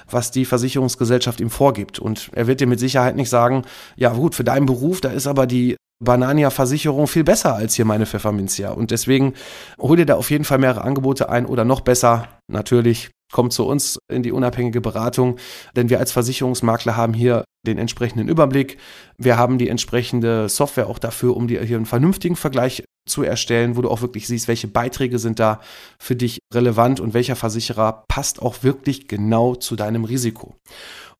was 0.09 0.31
die 0.31 0.45
Versicherungsgesellschaft 0.45 1.41
ihm 1.41 1.49
vorgibt. 1.49 1.99
Und 1.99 2.29
er 2.33 2.47
wird 2.47 2.61
dir 2.61 2.67
mit 2.67 2.79
Sicherheit 2.79 3.15
nicht 3.15 3.29
sagen, 3.29 3.63
ja 3.97 4.13
gut, 4.13 4.35
für 4.35 4.43
deinen 4.43 4.65
Beruf, 4.65 5.01
da 5.01 5.09
ist 5.09 5.27
aber 5.27 5.45
die 5.45 5.72
Banania-Versicherung 5.99 7.07
viel 7.07 7.23
besser 7.23 7.55
als 7.55 7.75
hier 7.75 7.85
meine 7.85 8.05
Pfefferminzia. 8.05 8.71
Und 8.71 8.91
deswegen 8.91 9.33
hol 9.79 9.97
dir 9.97 10.05
da 10.05 10.15
auf 10.15 10.31
jeden 10.31 10.43
Fall 10.43 10.57
mehrere 10.57 10.83
Angebote 10.83 11.29
ein 11.29 11.45
oder 11.45 11.65
noch 11.65 11.81
besser, 11.81 12.27
natürlich, 12.47 13.11
komm 13.31 13.49
zu 13.49 13.65
uns 13.65 13.97
in 14.11 14.23
die 14.23 14.31
unabhängige 14.31 14.81
Beratung, 14.81 15.37
denn 15.75 15.89
wir 15.89 15.99
als 15.99 16.11
Versicherungsmakler 16.11 16.95
haben 16.95 17.13
hier 17.13 17.43
den 17.65 17.77
entsprechenden 17.77 18.27
Überblick. 18.27 18.77
Wir 19.17 19.37
haben 19.37 19.57
die 19.57 19.69
entsprechende 19.69 20.49
Software 20.49 20.87
auch 20.87 20.99
dafür, 20.99 21.35
um 21.35 21.47
dir 21.47 21.63
hier 21.63 21.77
einen 21.77 21.85
vernünftigen 21.85 22.35
Vergleich 22.35 22.83
zu 23.07 23.23
erstellen, 23.23 23.75
wo 23.75 23.81
du 23.81 23.89
auch 23.89 24.01
wirklich 24.01 24.27
siehst, 24.27 24.47
welche 24.47 24.67
Beiträge 24.67 25.19
sind 25.19 25.39
da 25.39 25.59
für 25.99 26.15
dich 26.15 26.39
relevant 26.53 26.99
und 26.99 27.13
welcher 27.13 27.35
Versicherer 27.35 28.03
passt 28.07 28.41
auch 28.41 28.63
wirklich 28.63 29.07
genau 29.07 29.55
zu 29.55 29.75
deinem 29.75 30.03
Risiko. 30.03 30.55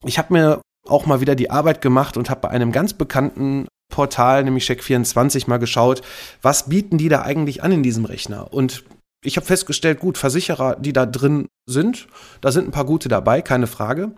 Ich 0.06 0.18
habe 0.18 0.34
mir 0.34 0.62
auch 0.88 1.06
mal 1.06 1.22
wieder 1.22 1.36
die 1.36 1.50
Arbeit 1.50 1.82
gemacht 1.82 2.18
und 2.18 2.30
habe 2.30 2.42
bei 2.42 2.50
einem 2.50 2.72
ganz 2.72 2.94
bekannten 2.94 3.68
Portal, 3.94 4.44
nämlich 4.44 4.68
Check24, 4.68 5.48
mal 5.48 5.58
geschaut, 5.58 6.02
was 6.42 6.68
bieten 6.68 6.98
die 6.98 7.10
da 7.10 7.22
eigentlich 7.22 7.62
an 7.62 7.72
in 7.72 7.84
diesem 7.84 8.06
Rechner? 8.06 8.52
Und 8.52 8.84
ich 9.24 9.38
habe 9.38 9.46
festgestellt, 9.46 10.00
gut, 10.00 10.18
Versicherer, 10.18 10.78
die 10.78 10.94
da 10.94 11.06
drin 11.06 11.48
sind, 11.70 12.08
da 12.42 12.52
sind 12.52 12.68
ein 12.68 12.72
paar 12.72 12.86
gute 12.86 13.08
dabei, 13.08 13.44
keine 13.44 13.68
Frage. 13.68 14.14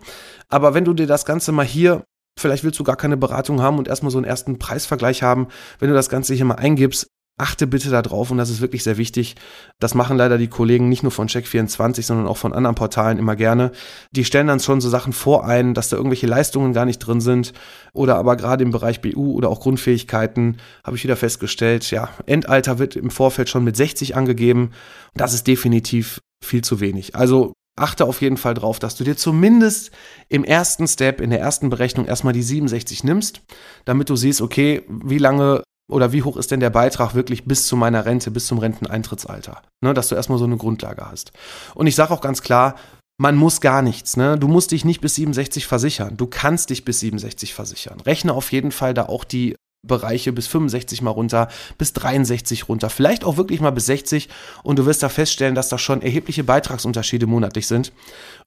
Aber 0.48 0.72
wenn 0.72 0.86
du 0.86 0.94
dir 0.94 1.06
das 1.06 1.26
Ganze 1.26 1.52
mal 1.52 1.66
hier, 1.66 2.04
vielleicht 2.40 2.64
willst 2.64 2.78
du 2.78 2.84
gar 2.84 2.96
keine 2.96 3.18
Beratung 3.18 3.60
haben 3.60 3.76
und 3.76 3.86
erstmal 3.86 4.10
so 4.10 4.16
einen 4.16 4.24
ersten 4.24 4.58
Preisvergleich 4.58 5.22
haben, 5.22 5.48
wenn 5.78 5.90
du 5.90 5.94
das 5.94 6.08
Ganze 6.08 6.32
hier 6.32 6.46
mal 6.46 6.54
eingibst, 6.54 7.06
achte 7.38 7.66
bitte 7.66 7.90
darauf 7.90 8.30
und 8.30 8.38
das 8.38 8.48
ist 8.48 8.60
wirklich 8.60 8.82
sehr 8.82 8.96
wichtig. 8.96 9.36
Das 9.78 9.94
machen 9.94 10.16
leider 10.16 10.38
die 10.38 10.48
Kollegen 10.48 10.88
nicht 10.88 11.02
nur 11.02 11.12
von 11.12 11.28
Check24, 11.28 12.02
sondern 12.02 12.26
auch 12.26 12.38
von 12.38 12.54
anderen 12.54 12.74
Portalen 12.74 13.18
immer 13.18 13.36
gerne. 13.36 13.72
Die 14.10 14.24
stellen 14.24 14.46
dann 14.46 14.60
schon 14.60 14.80
so 14.80 14.88
Sachen 14.88 15.12
vor 15.12 15.44
ein, 15.44 15.74
dass 15.74 15.90
da 15.90 15.96
irgendwelche 15.96 16.26
Leistungen 16.26 16.72
gar 16.72 16.86
nicht 16.86 16.98
drin 16.98 17.20
sind 17.20 17.52
oder 17.92 18.16
aber 18.16 18.36
gerade 18.36 18.64
im 18.64 18.70
Bereich 18.70 19.02
BU 19.02 19.34
oder 19.34 19.50
auch 19.50 19.60
Grundfähigkeiten 19.60 20.56
habe 20.82 20.96
ich 20.96 21.04
wieder 21.04 21.16
festgestellt, 21.16 21.90
ja, 21.90 22.08
Endalter 22.24 22.78
wird 22.78 22.96
im 22.96 23.10
Vorfeld 23.10 23.50
schon 23.50 23.64
mit 23.64 23.76
60 23.76 24.16
angegeben. 24.16 24.70
Das 25.14 25.34
ist 25.34 25.46
definitiv 25.46 26.20
viel 26.42 26.62
zu 26.62 26.80
wenig. 26.80 27.14
Also 27.14 27.52
achte 27.76 28.06
auf 28.06 28.22
jeden 28.22 28.38
Fall 28.38 28.54
drauf, 28.54 28.78
dass 28.78 28.96
du 28.96 29.04
dir 29.04 29.16
zumindest 29.16 29.90
im 30.30 30.44
ersten 30.44 30.88
Step, 30.88 31.20
in 31.20 31.28
der 31.28 31.40
ersten 31.40 31.68
Berechnung 31.68 32.06
erstmal 32.06 32.32
die 32.32 32.42
67 32.42 33.04
nimmst, 33.04 33.42
damit 33.84 34.08
du 34.08 34.16
siehst, 34.16 34.40
okay, 34.40 34.82
wie 34.88 35.18
lange 35.18 35.62
oder 35.90 36.12
wie 36.12 36.22
hoch 36.22 36.36
ist 36.36 36.50
denn 36.50 36.60
der 36.60 36.70
Beitrag 36.70 37.14
wirklich 37.14 37.44
bis 37.44 37.66
zu 37.66 37.76
meiner 37.76 38.04
Rente, 38.04 38.30
bis 38.30 38.46
zum 38.46 38.58
Renteneintrittsalter? 38.58 39.62
Ne, 39.80 39.94
dass 39.94 40.08
du 40.08 40.14
erstmal 40.14 40.38
so 40.38 40.44
eine 40.44 40.56
Grundlage 40.56 41.08
hast. 41.08 41.32
Und 41.74 41.86
ich 41.86 41.94
sage 41.94 42.12
auch 42.12 42.20
ganz 42.20 42.42
klar, 42.42 42.76
man 43.18 43.36
muss 43.36 43.60
gar 43.60 43.82
nichts. 43.82 44.16
Ne? 44.16 44.38
Du 44.38 44.48
musst 44.48 44.72
dich 44.72 44.84
nicht 44.84 45.00
bis 45.00 45.14
67 45.14 45.66
versichern. 45.66 46.16
Du 46.16 46.26
kannst 46.26 46.70
dich 46.70 46.84
bis 46.84 47.00
67 47.00 47.54
versichern. 47.54 48.00
Rechne 48.00 48.34
auf 48.34 48.52
jeden 48.52 48.72
Fall 48.72 48.94
da 48.94 49.06
auch 49.06 49.24
die 49.24 49.56
Bereiche 49.86 50.32
bis 50.32 50.46
65 50.46 51.02
mal 51.02 51.10
runter, 51.10 51.48
bis 51.78 51.92
63 51.92 52.68
runter, 52.68 52.90
vielleicht 52.90 53.24
auch 53.24 53.36
wirklich 53.36 53.60
mal 53.60 53.70
bis 53.70 53.86
60 53.86 54.28
und 54.62 54.78
du 54.78 54.86
wirst 54.86 55.02
da 55.02 55.08
feststellen, 55.08 55.54
dass 55.54 55.68
da 55.68 55.78
schon 55.78 56.02
erhebliche 56.02 56.44
Beitragsunterschiede 56.44 57.26
monatlich 57.26 57.66
sind. 57.66 57.92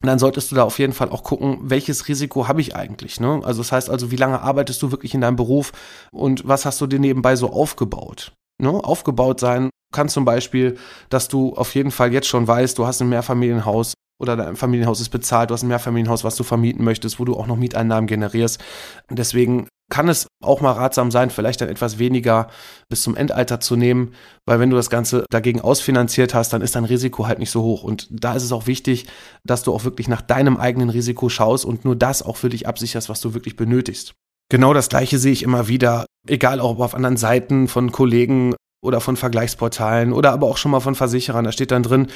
Und 0.02 0.08
dann 0.08 0.20
solltest 0.20 0.52
du 0.52 0.56
da 0.56 0.64
auf 0.64 0.80
jeden 0.80 0.94
Fall 0.94 1.10
auch 1.10 1.24
gucken, 1.24 1.60
welches 1.62 2.08
Risiko 2.08 2.48
habe 2.48 2.62
ich 2.62 2.76
eigentlich. 2.76 3.20
Ne? 3.20 3.42
Also 3.44 3.62
das 3.62 3.72
heißt 3.72 3.90
also, 3.90 4.12
wie 4.12 4.16
lange 4.16 4.42
arbeitest 4.42 4.82
du 4.82 4.92
wirklich 4.92 5.14
in 5.14 5.22
deinem 5.22 5.36
Beruf 5.36 5.72
und 6.12 6.48
was 6.48 6.66
hast 6.66 6.80
du 6.82 6.88
dir 6.88 7.00
nebenbei 7.00 7.36
so 7.36 7.52
aufgebaut? 7.52 8.32
Ne? 8.62 8.70
Aufgebaut 8.70 9.40
sein 9.40 9.70
kann 9.94 10.10
zum 10.10 10.26
Beispiel, 10.26 10.78
dass 11.10 11.28
du 11.28 11.56
auf 11.56 11.74
jeden 11.76 11.92
Fall 11.92 12.14
jetzt 12.14 12.28
schon 12.28 12.48
weißt, 12.48 12.78
du 12.78 12.86
hast 12.86 13.02
ein 13.02 13.10
Mehrfamilienhaus, 13.10 13.94
oder 14.20 14.36
dein 14.36 14.56
Familienhaus 14.56 15.02
ist 15.02 15.10
bezahlt, 15.10 15.50
du 15.50 15.54
hast 15.54 15.64
ein 15.64 15.70
Mehrfamilienhaus, 15.70 16.24
was 16.24 16.36
du 16.36 16.44
vermieten 16.44 16.84
möchtest, 16.84 17.20
wo 17.20 17.26
du 17.26 17.36
auch 17.36 17.48
noch 17.48 17.56
Mieteinnahmen 17.56 18.08
generierst. 18.08 18.62
deswegen 19.10 19.68
kann 19.90 20.08
es 20.08 20.28
auch 20.44 20.62
mal 20.62 20.74
ratsam 20.74 21.10
sein, 21.10 21.32
vielleicht 21.32 21.62
dann 21.62 21.70
etwas 21.70 21.98
weniger 21.98 22.48
bis 22.90 23.02
zum 23.02 23.16
Endalter 23.16 23.60
zu 23.60 23.76
nehmen, 23.76 24.14
weil 24.46 24.60
wenn 24.60 24.70
du 24.70 24.76
das 24.76 24.90
Ganze 24.90 25.26
dagegen 25.32 25.62
ausfinanziert 25.62 26.34
hast, 26.34 26.54
dann 26.54 26.62
ist 26.62 26.76
dein 26.76 26.86
Risiko 26.86 27.28
halt 27.28 27.40
nicht 27.40 27.50
so 27.50 27.64
hoch. 27.64 27.84
Und 27.84 28.08
da 28.12 28.36
ist 28.36 28.44
es 28.44 28.52
auch 28.52 28.68
wichtig, 28.68 29.08
dass 29.44 29.64
du 29.64 29.74
auch 29.74 29.84
wirklich 29.84 30.08
nach 30.08 30.22
deinem 30.22 30.58
eigenen 30.58 30.90
Risiko 30.90 31.28
schaust 31.28 31.66
und 31.66 31.86
nur 31.86 31.96
das 31.96 32.22
auch 32.22 32.38
für 32.38 32.50
dich 32.50 32.68
absicherst, 32.68 33.10
was 33.10 33.20
du 33.20 33.34
wirklich 33.34 33.56
benötigst. 33.56 34.14
Genau 34.52 34.74
das 34.74 34.90
Gleiche 34.90 35.18
sehe 35.18 35.32
ich 35.32 35.44
immer 35.44 35.68
wieder, 35.68 36.06
egal 36.28 36.60
auch 36.60 36.80
auf 36.80 36.96
anderen 36.96 37.18
Seiten 37.18 37.68
von 37.68 37.92
Kollegen 37.92 38.56
oder 38.82 39.02
von 39.02 39.18
Vergleichsportalen 39.18 40.14
oder 40.14 40.32
aber 40.32 40.48
auch 40.48 40.58
schon 40.58 40.72
mal 40.72 40.80
von 40.80 40.96
Versicherern. 40.96 41.46
Da 41.46 41.52
steht 41.52 41.72
dann 41.72 41.84
drin 41.84 42.08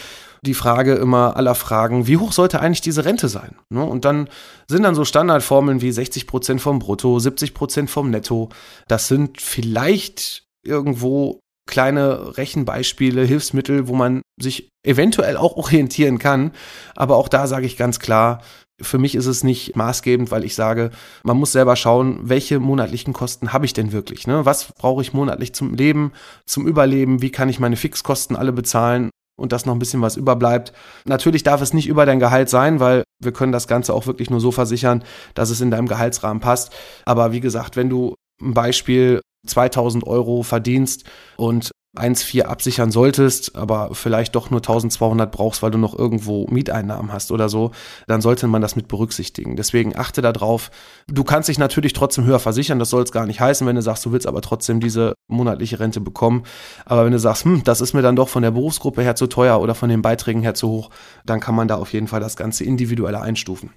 die 0.46 0.54
Frage 0.54 0.96
immer 0.96 1.36
aller 1.36 1.56
Fragen, 1.56 2.08
wie 2.08 2.18
hoch 2.18 2.32
sollte 2.32 2.60
eigentlich 2.60 2.82
diese 2.82 3.06
Rente 3.06 3.30
sein? 3.30 3.56
Ne? 3.70 3.84
Und 3.84 4.06
dann 4.06 4.30
sind 4.68 4.84
dann 4.84 4.96
so 4.96 5.06
Standardformeln 5.06 5.82
wie 5.82 5.92
60 5.92 6.28
Prozent 6.28 6.62
vom 6.62 6.80
Brutto, 6.80 7.20
70 7.20 7.54
Prozent 7.54 7.90
vom 7.90 8.10
Netto. 8.10 8.50
Das 8.88 9.08
sind 9.08 9.42
vielleicht 9.42 10.44
irgendwo 10.66 11.40
kleine 11.66 12.38
Rechenbeispiele, 12.38 13.24
Hilfsmittel, 13.24 13.88
wo 13.88 13.96
man 13.96 14.22
sich 14.40 14.70
eventuell 14.86 15.38
auch 15.38 15.56
orientieren 15.56 16.20
kann. 16.20 16.52
Aber 16.96 17.16
auch 17.16 17.30
da 17.30 17.48
sage 17.48 17.66
ich 17.66 17.78
ganz 17.78 18.00
klar, 18.00 18.42
für 18.82 18.98
mich 18.98 19.16
ist 19.16 19.28
es 19.28 19.44
nicht 19.44 19.76
maßgebend, 19.76 20.32
weil 20.32 20.44
ich 20.44 20.56
sage, 20.56 20.92
man 21.24 21.38
muss 21.38 21.52
selber 21.52 21.76
schauen, 21.76 22.20
welche 22.24 22.60
monatlichen 22.60 23.14
Kosten 23.14 23.54
habe 23.54 23.66
ich 23.66 23.74
denn 23.74 23.92
wirklich? 23.92 24.28
Ne? 24.28 24.46
Was 24.46 24.74
brauche 24.74 25.02
ich 25.02 25.14
monatlich 25.14 25.54
zum 25.54 25.74
Leben, 25.74 26.12
zum 26.46 26.68
Überleben? 26.68 27.22
Wie 27.22 27.32
kann 27.32 27.50
ich 27.50 27.60
meine 27.60 27.76
Fixkosten 27.76 28.36
alle 28.36 28.52
bezahlen? 28.52 29.10
und 29.36 29.52
dass 29.52 29.66
noch 29.66 29.74
ein 29.74 29.80
bisschen 29.80 30.02
was 30.02 30.16
überbleibt. 30.16 30.74
Natürlich 31.06 31.44
darf 31.44 31.62
es 31.62 31.74
nicht 31.74 31.88
über 31.88 32.06
dein 32.06 32.20
Gehalt 32.20 32.50
sein, 32.50 32.80
weil 32.80 33.04
wir 33.20 33.34
können 33.34 33.52
das 33.52 33.68
Ganze 33.68 33.94
auch 33.94 34.06
wirklich 34.06 34.30
nur 34.30 34.40
so 34.40 34.52
versichern, 34.52 35.04
dass 35.34 35.50
es 35.50 35.60
in 35.60 35.72
deinem 35.72 35.88
Gehaltsrahmen 35.88 36.40
passt. 36.40 36.72
Aber 37.06 37.32
wie 37.32 37.40
gesagt, 37.40 37.76
wenn 37.76 37.90
du 37.90 38.14
ein 38.42 38.54
Beispiel 38.54 39.22
2000 39.48 40.06
Euro 40.06 40.44
verdienst 40.44 41.06
und 41.38 41.72
1,4 41.96 42.44
absichern 42.44 42.90
solltest, 42.90 43.56
aber 43.56 43.94
vielleicht 43.94 44.36
doch 44.36 44.50
nur 44.50 44.62
1200 44.62 45.32
brauchst, 45.32 45.62
weil 45.62 45.70
du 45.70 45.78
noch 45.78 45.98
irgendwo 45.98 46.48
Mieteinnahmen 46.48 47.14
hast 47.14 47.32
oder 47.32 47.50
so, 47.50 47.72
dann 48.08 48.20
sollte 48.20 48.48
man 48.48 48.64
das 48.64 48.76
mit 48.76 48.88
berücksichtigen. 48.88 49.56
Deswegen 49.56 49.96
achte 49.96 50.24
darauf. 50.24 50.72
Du 51.08 51.24
kannst 51.24 51.50
dich 51.50 51.60
natürlich 51.60 51.94
trotzdem 51.94 52.26
höher 52.26 52.40
versichern, 52.40 52.80
das 52.80 52.90
soll 52.90 53.04
es 53.04 53.12
gar 53.12 53.28
nicht 53.28 53.40
heißen, 53.40 53.68
wenn 53.68 53.76
du 53.76 53.82
sagst, 53.84 54.06
du 54.06 54.12
willst 54.12 54.26
aber 54.26 54.42
trotzdem 54.42 54.80
diese 54.80 55.14
monatliche 55.28 55.80
Rente 55.80 56.02
bekommen. 56.02 56.44
Aber 56.86 57.06
wenn 57.06 57.12
du 57.12 57.20
sagst, 57.20 57.46
hm, 57.46 57.64
das 57.64 57.80
ist 57.80 57.94
mir 57.94 58.02
dann 58.02 58.16
doch 58.16 58.30
von 58.30 58.42
der 58.42 58.52
Berufsgruppe 58.52 59.04
her 59.04 59.16
zu 59.16 59.28
teuer 59.28 59.62
oder 59.62 59.76
von 59.76 59.90
den 59.90 60.02
Beiträgen 60.02 60.42
her 60.42 60.56
zu 60.56 60.70
hoch, 60.70 60.90
dann 61.26 61.40
kann 61.40 61.54
man 61.54 61.68
da 61.68 61.76
auf 61.76 61.94
jeden 61.94 62.08
Fall 62.08 62.20
das 62.20 62.36
Ganze 62.36 62.64
individueller 62.64 63.22
einstufen. 63.22 63.70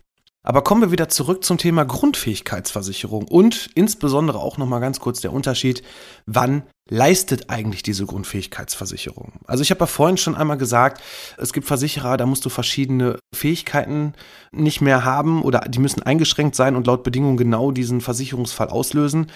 Aber 0.42 0.62
kommen 0.62 0.80
wir 0.80 0.92
wieder 0.92 1.08
zurück 1.08 1.42
zum 1.42 1.58
Thema 1.58 1.84
Grundfähigkeitsversicherung 1.84 3.26
und 3.26 3.68
insbesondere 3.74 4.38
auch 4.38 4.58
nochmal 4.58 4.80
ganz 4.80 5.00
kurz 5.00 5.20
der 5.20 5.32
Unterschied, 5.32 5.82
wann 6.24 6.62
leistet 6.88 7.50
eigentlich 7.50 7.82
diese 7.82 8.06
Grundfähigkeitsversicherung? 8.06 9.32
Also 9.46 9.62
ich 9.62 9.70
habe 9.70 9.80
ja 9.80 9.86
vorhin 9.86 10.16
schon 10.16 10.36
einmal 10.36 10.56
gesagt, 10.56 11.02
es 11.36 11.52
gibt 11.52 11.66
Versicherer, 11.66 12.16
da 12.16 12.26
musst 12.26 12.44
du 12.44 12.48
verschiedene 12.48 13.18
Fähigkeiten 13.34 14.14
nicht 14.52 14.80
mehr 14.80 15.04
haben 15.04 15.42
oder 15.42 15.60
die 15.60 15.78
müssen 15.78 16.02
eingeschränkt 16.02 16.54
sein 16.54 16.76
und 16.76 16.86
laut 16.86 17.02
Bedingungen 17.02 17.36
genau 17.36 17.72
diesen 17.72 18.00
Versicherungsfall 18.00 18.68
auslösen. 18.68 19.26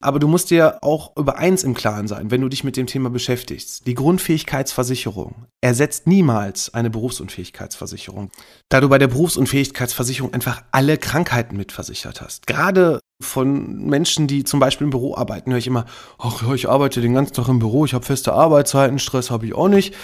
Aber 0.00 0.18
du 0.18 0.28
musst 0.28 0.50
dir 0.50 0.78
auch 0.82 1.16
über 1.16 1.36
eins 1.38 1.64
im 1.64 1.74
Klaren 1.74 2.08
sein, 2.08 2.30
wenn 2.30 2.40
du 2.40 2.48
dich 2.48 2.64
mit 2.64 2.76
dem 2.76 2.86
Thema 2.86 3.10
beschäftigst. 3.10 3.86
Die 3.86 3.94
Grundfähigkeitsversicherung 3.94 5.46
ersetzt 5.60 6.06
niemals 6.06 6.72
eine 6.72 6.90
Berufsunfähigkeitsversicherung, 6.90 8.30
da 8.68 8.80
du 8.80 8.88
bei 8.88 8.98
der 8.98 9.08
Berufsunfähigkeitsversicherung 9.08 10.32
einfach 10.32 10.62
alle 10.70 10.96
Krankheiten 10.96 11.56
mitversichert 11.56 12.20
hast. 12.20 12.46
Gerade 12.46 13.00
von 13.20 13.84
Menschen, 13.86 14.26
die 14.26 14.44
zum 14.44 14.60
Beispiel 14.60 14.86
im 14.86 14.90
Büro 14.90 15.16
arbeiten, 15.16 15.50
höre 15.50 15.58
ich 15.58 15.66
immer, 15.66 15.86
ach 16.18 16.42
ja, 16.42 16.54
ich 16.54 16.68
arbeite 16.68 17.00
den 17.00 17.14
ganzen 17.14 17.34
Tag 17.34 17.48
im 17.48 17.58
Büro, 17.58 17.84
ich 17.84 17.94
habe 17.94 18.04
feste 18.04 18.32
Arbeitszeiten, 18.32 18.98
Stress 18.98 19.30
habe 19.30 19.46
ich 19.46 19.54
auch 19.54 19.68
nicht. 19.68 19.94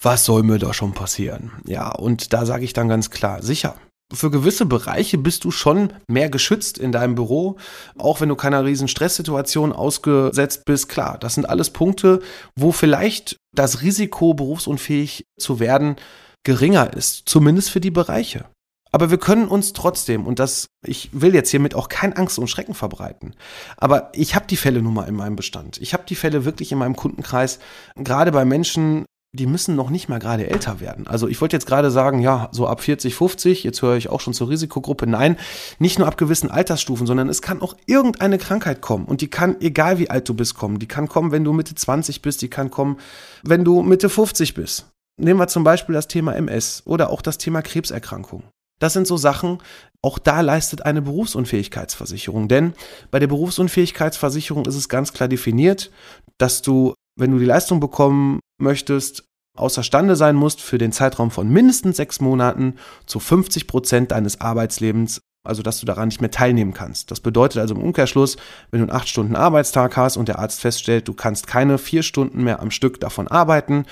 Was 0.00 0.24
soll 0.24 0.42
mir 0.42 0.58
da 0.58 0.74
schon 0.74 0.94
passieren? 0.94 1.52
Ja, 1.64 1.90
und 1.90 2.32
da 2.32 2.44
sage 2.44 2.64
ich 2.64 2.72
dann 2.72 2.88
ganz 2.88 3.10
klar, 3.10 3.42
sicher. 3.42 3.76
Für 4.12 4.30
gewisse 4.30 4.66
Bereiche 4.66 5.16
bist 5.16 5.44
du 5.44 5.50
schon 5.50 5.94
mehr 6.06 6.28
geschützt 6.28 6.76
in 6.76 6.92
deinem 6.92 7.14
Büro, 7.14 7.56
auch 7.96 8.20
wenn 8.20 8.28
du 8.28 8.36
keiner 8.36 8.64
riesen 8.64 8.88
Stresssituation 8.88 9.72
ausgesetzt 9.72 10.64
bist. 10.66 10.90
Klar, 10.90 11.16
das 11.18 11.34
sind 11.34 11.48
alles 11.48 11.70
Punkte, 11.70 12.20
wo 12.54 12.72
vielleicht 12.72 13.36
das 13.54 13.80
Risiko, 13.80 14.34
berufsunfähig 14.34 15.24
zu 15.38 15.60
werden, 15.60 15.96
geringer 16.44 16.92
ist, 16.94 17.22
zumindest 17.26 17.70
für 17.70 17.80
die 17.80 17.90
Bereiche. 17.90 18.44
Aber 18.92 19.10
wir 19.10 19.18
können 19.18 19.48
uns 19.48 19.72
trotzdem, 19.72 20.26
und 20.26 20.38
das, 20.38 20.66
ich 20.84 21.08
will 21.12 21.34
jetzt 21.34 21.50
hiermit 21.50 21.74
auch 21.74 21.88
kein 21.88 22.12
Angst 22.12 22.38
und 22.38 22.48
Schrecken 22.48 22.74
verbreiten, 22.74 23.34
aber 23.78 24.10
ich 24.14 24.34
habe 24.34 24.46
die 24.46 24.56
Fälle 24.56 24.82
nun 24.82 24.92
mal 24.92 25.08
in 25.08 25.14
meinem 25.14 25.34
Bestand. 25.34 25.78
Ich 25.80 25.94
habe 25.94 26.04
die 26.06 26.14
Fälle 26.14 26.44
wirklich 26.44 26.72
in 26.72 26.78
meinem 26.78 26.94
Kundenkreis, 26.94 27.58
gerade 27.96 28.32
bei 28.32 28.44
Menschen, 28.44 29.06
die 29.34 29.46
müssen 29.46 29.76
noch 29.76 29.88
nicht 29.88 30.10
mal 30.10 30.18
gerade 30.18 30.50
älter 30.50 30.80
werden. 30.80 31.06
Also 31.06 31.26
ich 31.26 31.40
wollte 31.40 31.56
jetzt 31.56 31.64
gerade 31.64 31.90
sagen, 31.90 32.20
ja, 32.20 32.50
so 32.52 32.66
ab 32.66 32.82
40, 32.82 33.14
50, 33.14 33.64
jetzt 33.64 33.80
höre 33.80 33.96
ich 33.96 34.10
auch 34.10 34.20
schon 34.20 34.34
zur 34.34 34.50
Risikogruppe. 34.50 35.06
Nein, 35.06 35.38
nicht 35.78 35.98
nur 35.98 36.06
ab 36.06 36.18
gewissen 36.18 36.50
Altersstufen, 36.50 37.06
sondern 37.06 37.30
es 37.30 37.40
kann 37.40 37.62
auch 37.62 37.74
irgendeine 37.86 38.36
Krankheit 38.36 38.82
kommen. 38.82 39.06
Und 39.06 39.22
die 39.22 39.28
kann, 39.28 39.58
egal 39.62 39.98
wie 39.98 40.10
alt 40.10 40.28
du 40.28 40.34
bist, 40.34 40.54
kommen. 40.54 40.78
Die 40.78 40.88
kann 40.88 41.08
kommen, 41.08 41.32
wenn 41.32 41.44
du 41.44 41.54
Mitte 41.54 41.74
20 41.74 42.20
bist, 42.20 42.42
die 42.42 42.50
kann 42.50 42.70
kommen, 42.70 42.98
wenn 43.42 43.64
du 43.64 43.82
Mitte 43.82 44.10
50 44.10 44.52
bist. 44.52 44.90
Nehmen 45.18 45.40
wir 45.40 45.48
zum 45.48 45.64
Beispiel 45.64 45.94
das 45.94 46.08
Thema 46.08 46.34
MS 46.34 46.82
oder 46.84 47.08
auch 47.08 47.22
das 47.22 47.38
Thema 47.38 47.62
Krebserkrankung. 47.62 48.42
Das 48.82 48.94
sind 48.94 49.06
so 49.06 49.16
Sachen, 49.16 49.58
auch 50.02 50.18
da 50.18 50.40
leistet 50.40 50.84
eine 50.84 51.02
Berufsunfähigkeitsversicherung. 51.02 52.48
Denn 52.48 52.74
bei 53.12 53.20
der 53.20 53.28
Berufsunfähigkeitsversicherung 53.28 54.66
ist 54.66 54.74
es 54.74 54.88
ganz 54.88 55.12
klar 55.12 55.28
definiert, 55.28 55.92
dass 56.36 56.62
du, 56.62 56.92
wenn 57.16 57.30
du 57.30 57.38
die 57.38 57.44
Leistung 57.44 57.78
bekommen 57.78 58.40
möchtest, 58.60 59.22
außerstande 59.56 60.16
sein 60.16 60.34
musst, 60.34 60.60
für 60.60 60.78
den 60.78 60.90
Zeitraum 60.90 61.30
von 61.30 61.48
mindestens 61.48 61.96
sechs 61.96 62.20
Monaten 62.20 62.74
zu 63.06 63.20
50 63.20 63.68
Prozent 63.68 64.10
deines 64.10 64.40
Arbeitslebens 64.40 65.20
also 65.44 65.62
dass 65.62 65.80
du 65.80 65.86
daran 65.86 66.08
nicht 66.08 66.20
mehr 66.20 66.30
teilnehmen 66.30 66.72
kannst. 66.72 67.10
Das 67.10 67.20
bedeutet 67.20 67.60
also 67.60 67.74
im 67.74 67.82
Umkehrschluss, 67.82 68.36
wenn 68.70 68.80
du 68.80 68.86
einen 68.86 68.96
acht 68.96 69.08
Stunden 69.08 69.34
Arbeitstag 69.34 69.96
hast 69.96 70.16
und 70.16 70.28
der 70.28 70.38
Arzt 70.38 70.60
feststellt, 70.60 71.08
du 71.08 71.14
kannst 71.14 71.46
keine 71.46 71.78
vier 71.78 72.02
Stunden 72.02 72.44
mehr 72.44 72.60
am 72.60 72.70
Stück 72.70 73.00
davon 73.00 73.28
arbeiten, 73.28 73.84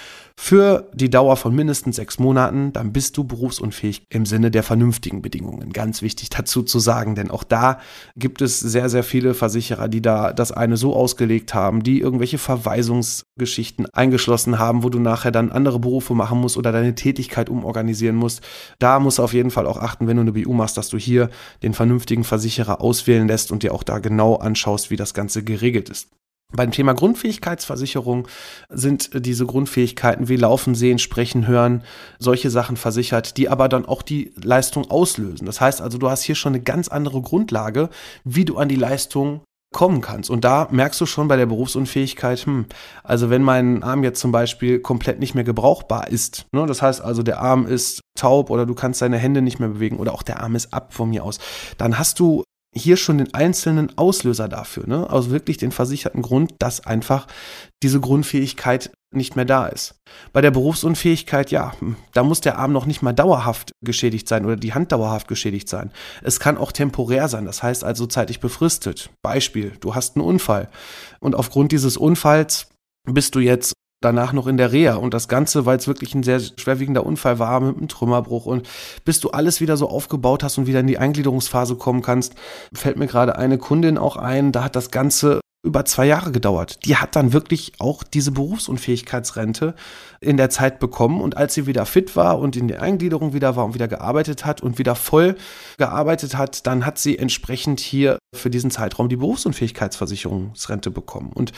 für 0.42 0.88
die 0.94 1.10
Dauer 1.10 1.36
von 1.36 1.54
mindestens 1.54 1.96
sechs 1.96 2.18
Monaten, 2.18 2.72
dann 2.72 2.94
bist 2.94 3.18
du 3.18 3.24
berufsunfähig 3.24 4.04
im 4.08 4.24
Sinne 4.24 4.50
der 4.50 4.62
vernünftigen 4.62 5.20
Bedingungen. 5.20 5.70
Ganz 5.70 6.00
wichtig 6.00 6.30
dazu 6.30 6.62
zu 6.62 6.78
sagen, 6.78 7.14
denn 7.14 7.30
auch 7.30 7.44
da 7.44 7.78
gibt 8.16 8.40
es 8.40 8.58
sehr, 8.58 8.88
sehr 8.88 9.02
viele 9.02 9.34
Versicherer, 9.34 9.88
die 9.88 10.00
da 10.00 10.32
das 10.32 10.50
eine 10.50 10.78
so 10.78 10.96
ausgelegt 10.96 11.52
haben, 11.52 11.82
die 11.82 12.00
irgendwelche 12.00 12.38
Verweisungsgeschichten 12.38 13.84
eingeschlossen 13.92 14.58
haben, 14.58 14.82
wo 14.82 14.88
du 14.88 14.98
nachher 14.98 15.30
dann 15.30 15.52
andere 15.52 15.78
Berufe 15.78 16.14
machen 16.14 16.40
musst 16.40 16.56
oder 16.56 16.72
deine 16.72 16.94
Tätigkeit 16.94 17.50
umorganisieren 17.50 18.16
musst. 18.16 18.40
Da 18.78 18.98
musst 18.98 19.18
du 19.18 19.22
auf 19.22 19.34
jeden 19.34 19.50
Fall 19.50 19.66
auch 19.66 19.76
achten, 19.76 20.06
wenn 20.06 20.16
du 20.16 20.22
eine 20.22 20.32
BU 20.32 20.54
machst, 20.54 20.78
dass 20.78 20.88
du 20.88 20.96
hier 20.96 21.28
den 21.62 21.74
vernünftigen 21.74 22.24
Versicherer 22.24 22.80
auswählen 22.80 23.28
lässt 23.28 23.52
und 23.52 23.62
dir 23.62 23.74
auch 23.74 23.82
da 23.82 23.98
genau 23.98 24.36
anschaust, 24.36 24.90
wie 24.90 24.96
das 24.96 25.12
Ganze 25.12 25.44
geregelt 25.44 25.90
ist. 25.90 26.08
Beim 26.52 26.70
Thema 26.72 26.94
Grundfähigkeitsversicherung 26.94 28.26
sind 28.68 29.10
diese 29.26 29.46
Grundfähigkeiten 29.46 30.28
wie 30.28 30.36
Laufen, 30.36 30.74
Sehen, 30.74 30.98
Sprechen, 30.98 31.46
Hören, 31.46 31.82
solche 32.18 32.50
Sachen 32.50 32.76
versichert, 32.76 33.36
die 33.36 33.48
aber 33.48 33.68
dann 33.68 33.86
auch 33.86 34.02
die 34.02 34.32
Leistung 34.42 34.90
auslösen. 34.90 35.46
Das 35.46 35.60
heißt 35.60 35.80
also, 35.80 35.98
du 35.98 36.10
hast 36.10 36.22
hier 36.22 36.34
schon 36.34 36.54
eine 36.54 36.62
ganz 36.62 36.88
andere 36.88 37.22
Grundlage, 37.22 37.88
wie 38.24 38.44
du 38.44 38.56
an 38.56 38.68
die 38.68 38.76
Leistung 38.76 39.42
kommen 39.72 40.00
kannst. 40.00 40.30
Und 40.30 40.44
da 40.44 40.66
merkst 40.70 41.00
du 41.00 41.06
schon 41.06 41.28
bei 41.28 41.36
der 41.36 41.46
Berufsunfähigkeit, 41.46 42.40
hm, 42.40 42.66
also 43.04 43.30
wenn 43.30 43.42
mein 43.42 43.82
Arm 43.82 44.02
jetzt 44.02 44.20
zum 44.20 44.32
Beispiel 44.32 44.80
komplett 44.80 45.20
nicht 45.20 45.34
mehr 45.34 45.44
gebrauchbar 45.44 46.08
ist, 46.08 46.46
ne, 46.52 46.66
das 46.66 46.82
heißt 46.82 47.00
also 47.00 47.22
der 47.22 47.40
Arm 47.40 47.66
ist 47.66 48.00
taub 48.18 48.50
oder 48.50 48.66
du 48.66 48.74
kannst 48.74 49.00
deine 49.00 49.18
Hände 49.18 49.42
nicht 49.42 49.60
mehr 49.60 49.68
bewegen 49.68 49.98
oder 49.98 50.12
auch 50.12 50.24
der 50.24 50.42
Arm 50.42 50.56
ist 50.56 50.74
ab 50.74 50.92
von 50.92 51.10
mir 51.10 51.24
aus, 51.24 51.38
dann 51.78 51.98
hast 51.98 52.18
du 52.18 52.42
hier 52.74 52.96
schon 52.96 53.18
den 53.18 53.34
einzelnen 53.34 53.96
Auslöser 53.98 54.48
dafür, 54.48 54.86
ne? 54.86 55.10
Also 55.10 55.30
wirklich 55.30 55.56
den 55.56 55.72
versicherten 55.72 56.22
Grund, 56.22 56.54
dass 56.58 56.86
einfach 56.86 57.26
diese 57.82 58.00
Grundfähigkeit 58.00 58.90
nicht 59.12 59.34
mehr 59.34 59.44
da 59.44 59.66
ist. 59.66 59.96
Bei 60.32 60.40
der 60.40 60.52
Berufsunfähigkeit, 60.52 61.50
ja, 61.50 61.72
da 62.12 62.22
muss 62.22 62.40
der 62.40 62.58
Arm 62.58 62.72
noch 62.72 62.86
nicht 62.86 63.02
mal 63.02 63.12
dauerhaft 63.12 63.72
geschädigt 63.84 64.28
sein 64.28 64.44
oder 64.44 64.56
die 64.56 64.72
Hand 64.72 64.92
dauerhaft 64.92 65.26
geschädigt 65.26 65.68
sein. 65.68 65.90
Es 66.22 66.38
kann 66.38 66.56
auch 66.56 66.70
temporär 66.70 67.28
sein, 67.28 67.44
das 67.44 67.62
heißt 67.62 67.82
also 67.82 68.06
zeitlich 68.06 68.38
befristet. 68.38 69.10
Beispiel, 69.22 69.72
du 69.80 69.96
hast 69.96 70.16
einen 70.16 70.24
Unfall 70.24 70.68
und 71.18 71.34
aufgrund 71.34 71.72
dieses 71.72 71.96
Unfalls 71.96 72.68
bist 73.04 73.34
du 73.34 73.40
jetzt 73.40 73.72
danach 74.00 74.32
noch 74.32 74.46
in 74.46 74.56
der 74.56 74.72
Reha. 74.72 74.94
Und 74.94 75.14
das 75.14 75.28
Ganze, 75.28 75.66
weil 75.66 75.78
es 75.78 75.86
wirklich 75.86 76.14
ein 76.14 76.22
sehr 76.22 76.40
schwerwiegender 76.40 77.04
Unfall 77.04 77.38
war 77.38 77.60
mit 77.60 77.76
einem 77.76 77.88
Trümmerbruch 77.88 78.46
und 78.46 78.68
bis 79.04 79.20
du 79.20 79.30
alles 79.30 79.60
wieder 79.60 79.76
so 79.76 79.88
aufgebaut 79.88 80.42
hast 80.42 80.58
und 80.58 80.66
wieder 80.66 80.80
in 80.80 80.86
die 80.86 80.98
Eingliederungsphase 80.98 81.76
kommen 81.76 82.02
kannst, 82.02 82.34
fällt 82.72 82.96
mir 82.96 83.06
gerade 83.06 83.36
eine 83.36 83.58
Kundin 83.58 83.98
auch 83.98 84.16
ein, 84.16 84.52
da 84.52 84.64
hat 84.64 84.76
das 84.76 84.90
Ganze 84.90 85.40
über 85.62 85.84
zwei 85.84 86.06
Jahre 86.06 86.32
gedauert. 86.32 86.86
Die 86.86 86.96
hat 86.96 87.16
dann 87.16 87.34
wirklich 87.34 87.72
auch 87.78 88.02
diese 88.02 88.32
Berufsunfähigkeitsrente 88.32 89.74
in 90.20 90.38
der 90.38 90.48
Zeit 90.48 90.78
bekommen. 90.78 91.20
Und 91.20 91.36
als 91.36 91.52
sie 91.52 91.66
wieder 91.66 91.84
fit 91.84 92.16
war 92.16 92.38
und 92.38 92.56
in 92.56 92.68
der 92.68 92.80
Eingliederung 92.80 93.34
wieder 93.34 93.56
war 93.56 93.66
und 93.66 93.74
wieder 93.74 93.88
gearbeitet 93.88 94.46
hat 94.46 94.62
und 94.62 94.78
wieder 94.78 94.94
voll 94.94 95.36
gearbeitet 95.76 96.34
hat, 96.34 96.66
dann 96.66 96.86
hat 96.86 96.98
sie 96.98 97.18
entsprechend 97.18 97.80
hier 97.80 98.18
für 98.34 98.48
diesen 98.48 98.70
Zeitraum 98.70 99.10
die 99.10 99.16
Berufsunfähigkeitsversicherungsrente 99.16 100.90
bekommen. 100.90 101.30
Und 101.34 101.52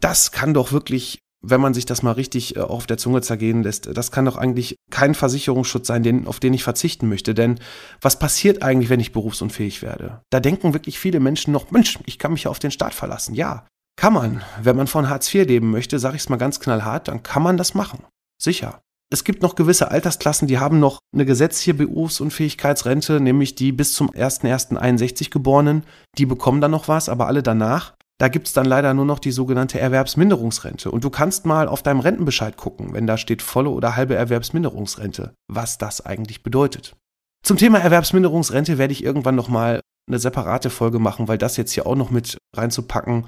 das 0.00 0.32
kann 0.32 0.52
doch 0.52 0.72
wirklich 0.72 1.20
wenn 1.42 1.60
man 1.60 1.74
sich 1.74 1.86
das 1.86 2.02
mal 2.02 2.12
richtig 2.12 2.56
äh, 2.56 2.60
auf 2.60 2.86
der 2.86 2.98
Zunge 2.98 3.20
zergehen 3.20 3.62
lässt, 3.62 3.88
das 3.96 4.10
kann 4.10 4.24
doch 4.24 4.36
eigentlich 4.36 4.76
kein 4.90 5.14
Versicherungsschutz 5.14 5.86
sein, 5.86 6.02
den, 6.02 6.26
auf 6.26 6.40
den 6.40 6.54
ich 6.54 6.64
verzichten 6.64 7.08
möchte. 7.08 7.34
Denn 7.34 7.58
was 8.00 8.18
passiert 8.18 8.62
eigentlich, 8.62 8.90
wenn 8.90 9.00
ich 9.00 9.12
berufsunfähig 9.12 9.82
werde? 9.82 10.20
Da 10.30 10.40
denken 10.40 10.74
wirklich 10.74 10.98
viele 10.98 11.20
Menschen 11.20 11.52
noch, 11.52 11.70
Mensch, 11.70 11.98
ich 12.06 12.18
kann 12.18 12.32
mich 12.32 12.44
ja 12.44 12.50
auf 12.50 12.58
den 12.58 12.70
Staat 12.70 12.94
verlassen. 12.94 13.34
Ja, 13.34 13.66
kann 13.96 14.12
man. 14.12 14.42
Wenn 14.62 14.76
man 14.76 14.86
von 14.86 15.08
Hartz 15.08 15.32
IV 15.34 15.46
leben 15.46 15.70
möchte, 15.70 15.98
sage 15.98 16.16
ich 16.16 16.22
es 16.22 16.28
mal 16.28 16.36
ganz 16.36 16.60
knallhart, 16.60 17.08
dann 17.08 17.22
kann 17.22 17.42
man 17.42 17.56
das 17.56 17.74
machen. 17.74 18.04
Sicher. 18.40 18.80
Es 19.08 19.22
gibt 19.22 19.40
noch 19.40 19.54
gewisse 19.54 19.92
Altersklassen, 19.92 20.48
die 20.48 20.58
haben 20.58 20.80
noch 20.80 20.98
eine 21.14 21.24
gesetzliche 21.24 21.74
Berufsunfähigkeitsrente, 21.74 23.20
nämlich 23.20 23.54
die 23.54 23.70
bis 23.70 23.92
zum 23.92 24.10
01.01.61 24.10 25.30
Geborenen. 25.30 25.84
Die 26.18 26.26
bekommen 26.26 26.60
dann 26.60 26.72
noch 26.72 26.88
was, 26.88 27.08
aber 27.08 27.28
alle 27.28 27.44
danach. 27.44 27.94
Da 28.18 28.28
gibt's 28.28 28.52
dann 28.54 28.64
leider 28.64 28.94
nur 28.94 29.04
noch 29.04 29.18
die 29.18 29.30
sogenannte 29.30 29.78
Erwerbsminderungsrente. 29.78 30.90
Und 30.90 31.04
du 31.04 31.10
kannst 31.10 31.44
mal 31.44 31.68
auf 31.68 31.82
deinem 31.82 32.00
Rentenbescheid 32.00 32.56
gucken, 32.56 32.94
wenn 32.94 33.06
da 33.06 33.18
steht 33.18 33.42
volle 33.42 33.68
oder 33.68 33.94
halbe 33.94 34.14
Erwerbsminderungsrente, 34.14 35.34
was 35.48 35.76
das 35.76 36.04
eigentlich 36.04 36.42
bedeutet. 36.42 36.96
Zum 37.42 37.58
Thema 37.58 37.78
Erwerbsminderungsrente 37.78 38.78
werde 38.78 38.92
ich 38.92 39.04
irgendwann 39.04 39.34
nochmal 39.34 39.80
eine 40.08 40.18
separate 40.18 40.70
Folge 40.70 40.98
machen, 40.98 41.28
weil 41.28 41.38
das 41.38 41.56
jetzt 41.56 41.72
hier 41.72 41.86
auch 41.86 41.96
noch 41.96 42.10
mit 42.10 42.38
reinzupacken, 42.54 43.26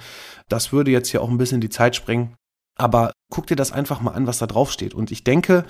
das 0.49 0.73
würde 0.73 0.91
jetzt 0.91 1.11
hier 1.11 1.23
auch 1.23 1.29
ein 1.29 1.39
bisschen 1.39 1.61
die 1.61 1.71
Zeit 1.71 1.95
sprengen. 1.97 2.35
Aber 2.79 3.13
guck 3.31 3.47
dir 3.47 3.57
das 3.57 3.73
einfach 3.73 4.01
mal 4.01 4.13
an, 4.13 4.27
was 4.27 4.39
da 4.39 4.47
drauf 4.47 4.71
steht. 4.73 4.95
Und 4.95 5.11
ich 5.11 5.25
denke, 5.25 5.65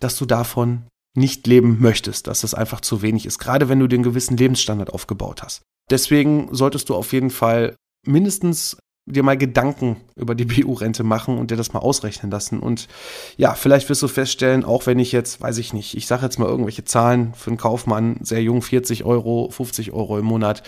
dass 0.00 0.16
du 0.16 0.24
davon 0.24 0.84
nicht 1.16 1.46
leben 1.46 1.78
möchtest, 1.80 2.26
dass 2.26 2.40
das 2.40 2.54
einfach 2.54 2.80
zu 2.80 3.02
wenig 3.02 3.26
ist, 3.26 3.38
gerade 3.38 3.68
wenn 3.68 3.78
du 3.78 3.86
den 3.86 4.02
gewissen 4.02 4.36
Lebensstandard 4.36 4.92
aufgebaut 4.92 5.42
hast. 5.42 5.62
Deswegen 5.90 6.48
solltest 6.52 6.88
du 6.88 6.94
auf 6.94 7.12
jeden 7.12 7.30
Fall 7.30 7.76
mindestens 8.04 8.76
dir 9.06 9.22
mal 9.22 9.36
Gedanken 9.36 9.96
über 10.16 10.34
die 10.34 10.44
BU-Rente 10.62 11.04
machen 11.04 11.38
und 11.38 11.50
dir 11.50 11.56
das 11.56 11.72
mal 11.72 11.80
ausrechnen 11.80 12.30
lassen. 12.30 12.60
Und 12.60 12.88
ja, 13.36 13.54
vielleicht 13.54 13.88
wirst 13.88 14.02
du 14.02 14.08
feststellen, 14.08 14.64
auch 14.64 14.86
wenn 14.86 14.98
ich 14.98 15.12
jetzt, 15.12 15.40
weiß 15.40 15.58
ich 15.58 15.72
nicht, 15.72 15.96
ich 15.96 16.06
sage 16.06 16.22
jetzt 16.22 16.38
mal 16.38 16.48
irgendwelche 16.48 16.84
Zahlen 16.84 17.34
für 17.34 17.50
einen 17.50 17.58
Kaufmann, 17.58 18.18
sehr 18.22 18.42
jung, 18.42 18.62
40 18.62 19.04
Euro, 19.04 19.50
50 19.50 19.92
Euro 19.92 20.18
im 20.18 20.24
Monat, 20.24 20.62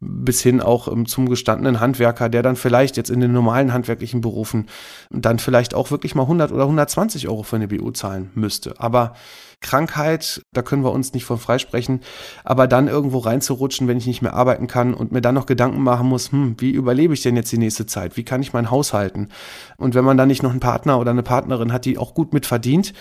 bis 0.00 0.40
hin 0.40 0.60
auch 0.60 0.88
ähm, 0.88 1.06
zum 1.06 1.28
gestandenen 1.28 1.78
Handwerker, 1.78 2.28
der 2.28 2.42
dann 2.42 2.56
vielleicht 2.56 2.96
jetzt 2.96 3.10
in 3.10 3.20
den 3.20 3.32
normalen 3.32 3.72
handwerklichen 3.72 4.20
Berufen 4.20 4.66
dann 5.10 5.38
vielleicht 5.38 5.74
auch 5.74 5.90
wirklich 5.90 6.14
mal 6.14 6.22
100 6.22 6.52
oder 6.52 6.62
120 6.62 7.28
Euro 7.28 7.42
für 7.42 7.56
eine 7.56 7.68
BU 7.68 7.90
zahlen 7.90 8.30
müsste. 8.34 8.80
Aber 8.80 9.14
Krankheit, 9.60 10.42
da 10.52 10.62
können 10.62 10.82
wir 10.84 10.92
uns 10.92 11.12
nicht 11.12 11.24
von 11.24 11.38
freisprechen, 11.38 12.00
aber 12.44 12.66
dann 12.66 12.88
irgendwo 12.88 13.18
reinzurutschen, 13.18 13.88
wenn 13.88 13.98
ich 13.98 14.06
nicht 14.06 14.22
mehr 14.22 14.32
arbeiten 14.32 14.66
kann 14.66 14.94
und 14.94 15.12
mir 15.12 15.20
dann 15.20 15.34
noch 15.34 15.44
Gedanken 15.44 15.82
machen 15.82 16.08
muss, 16.08 16.32
hm, 16.32 16.56
wie 16.58 16.70
überlebe 16.70 17.12
ich 17.12 17.22
denn 17.22 17.36
jetzt 17.36 17.52
die 17.52 17.58
nächste 17.58 17.84
Zeit? 17.84 18.16
Wie 18.16 18.24
kann 18.24 18.40
ich 18.40 18.54
mein 18.54 18.70
Haus 18.70 18.94
halten? 18.94 19.28
Und 19.76 19.94
wenn 19.94 20.04
man 20.04 20.16
dann 20.16 20.28
nicht 20.28 20.42
noch 20.42 20.50
einen 20.50 20.60
Partner 20.60 20.98
oder 20.98 21.10
eine 21.10 21.22
Partnerin 21.22 21.72
hat, 21.74 21.84
die 21.84 21.98
auch 21.98 22.14
gut 22.14 22.32
mitverdient, 22.32 22.94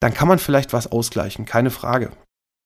dann 0.00 0.14
kann 0.14 0.28
man 0.28 0.38
vielleicht 0.38 0.72
was 0.72 0.90
ausgleichen, 0.90 1.46
keine 1.46 1.70
Frage. 1.70 2.12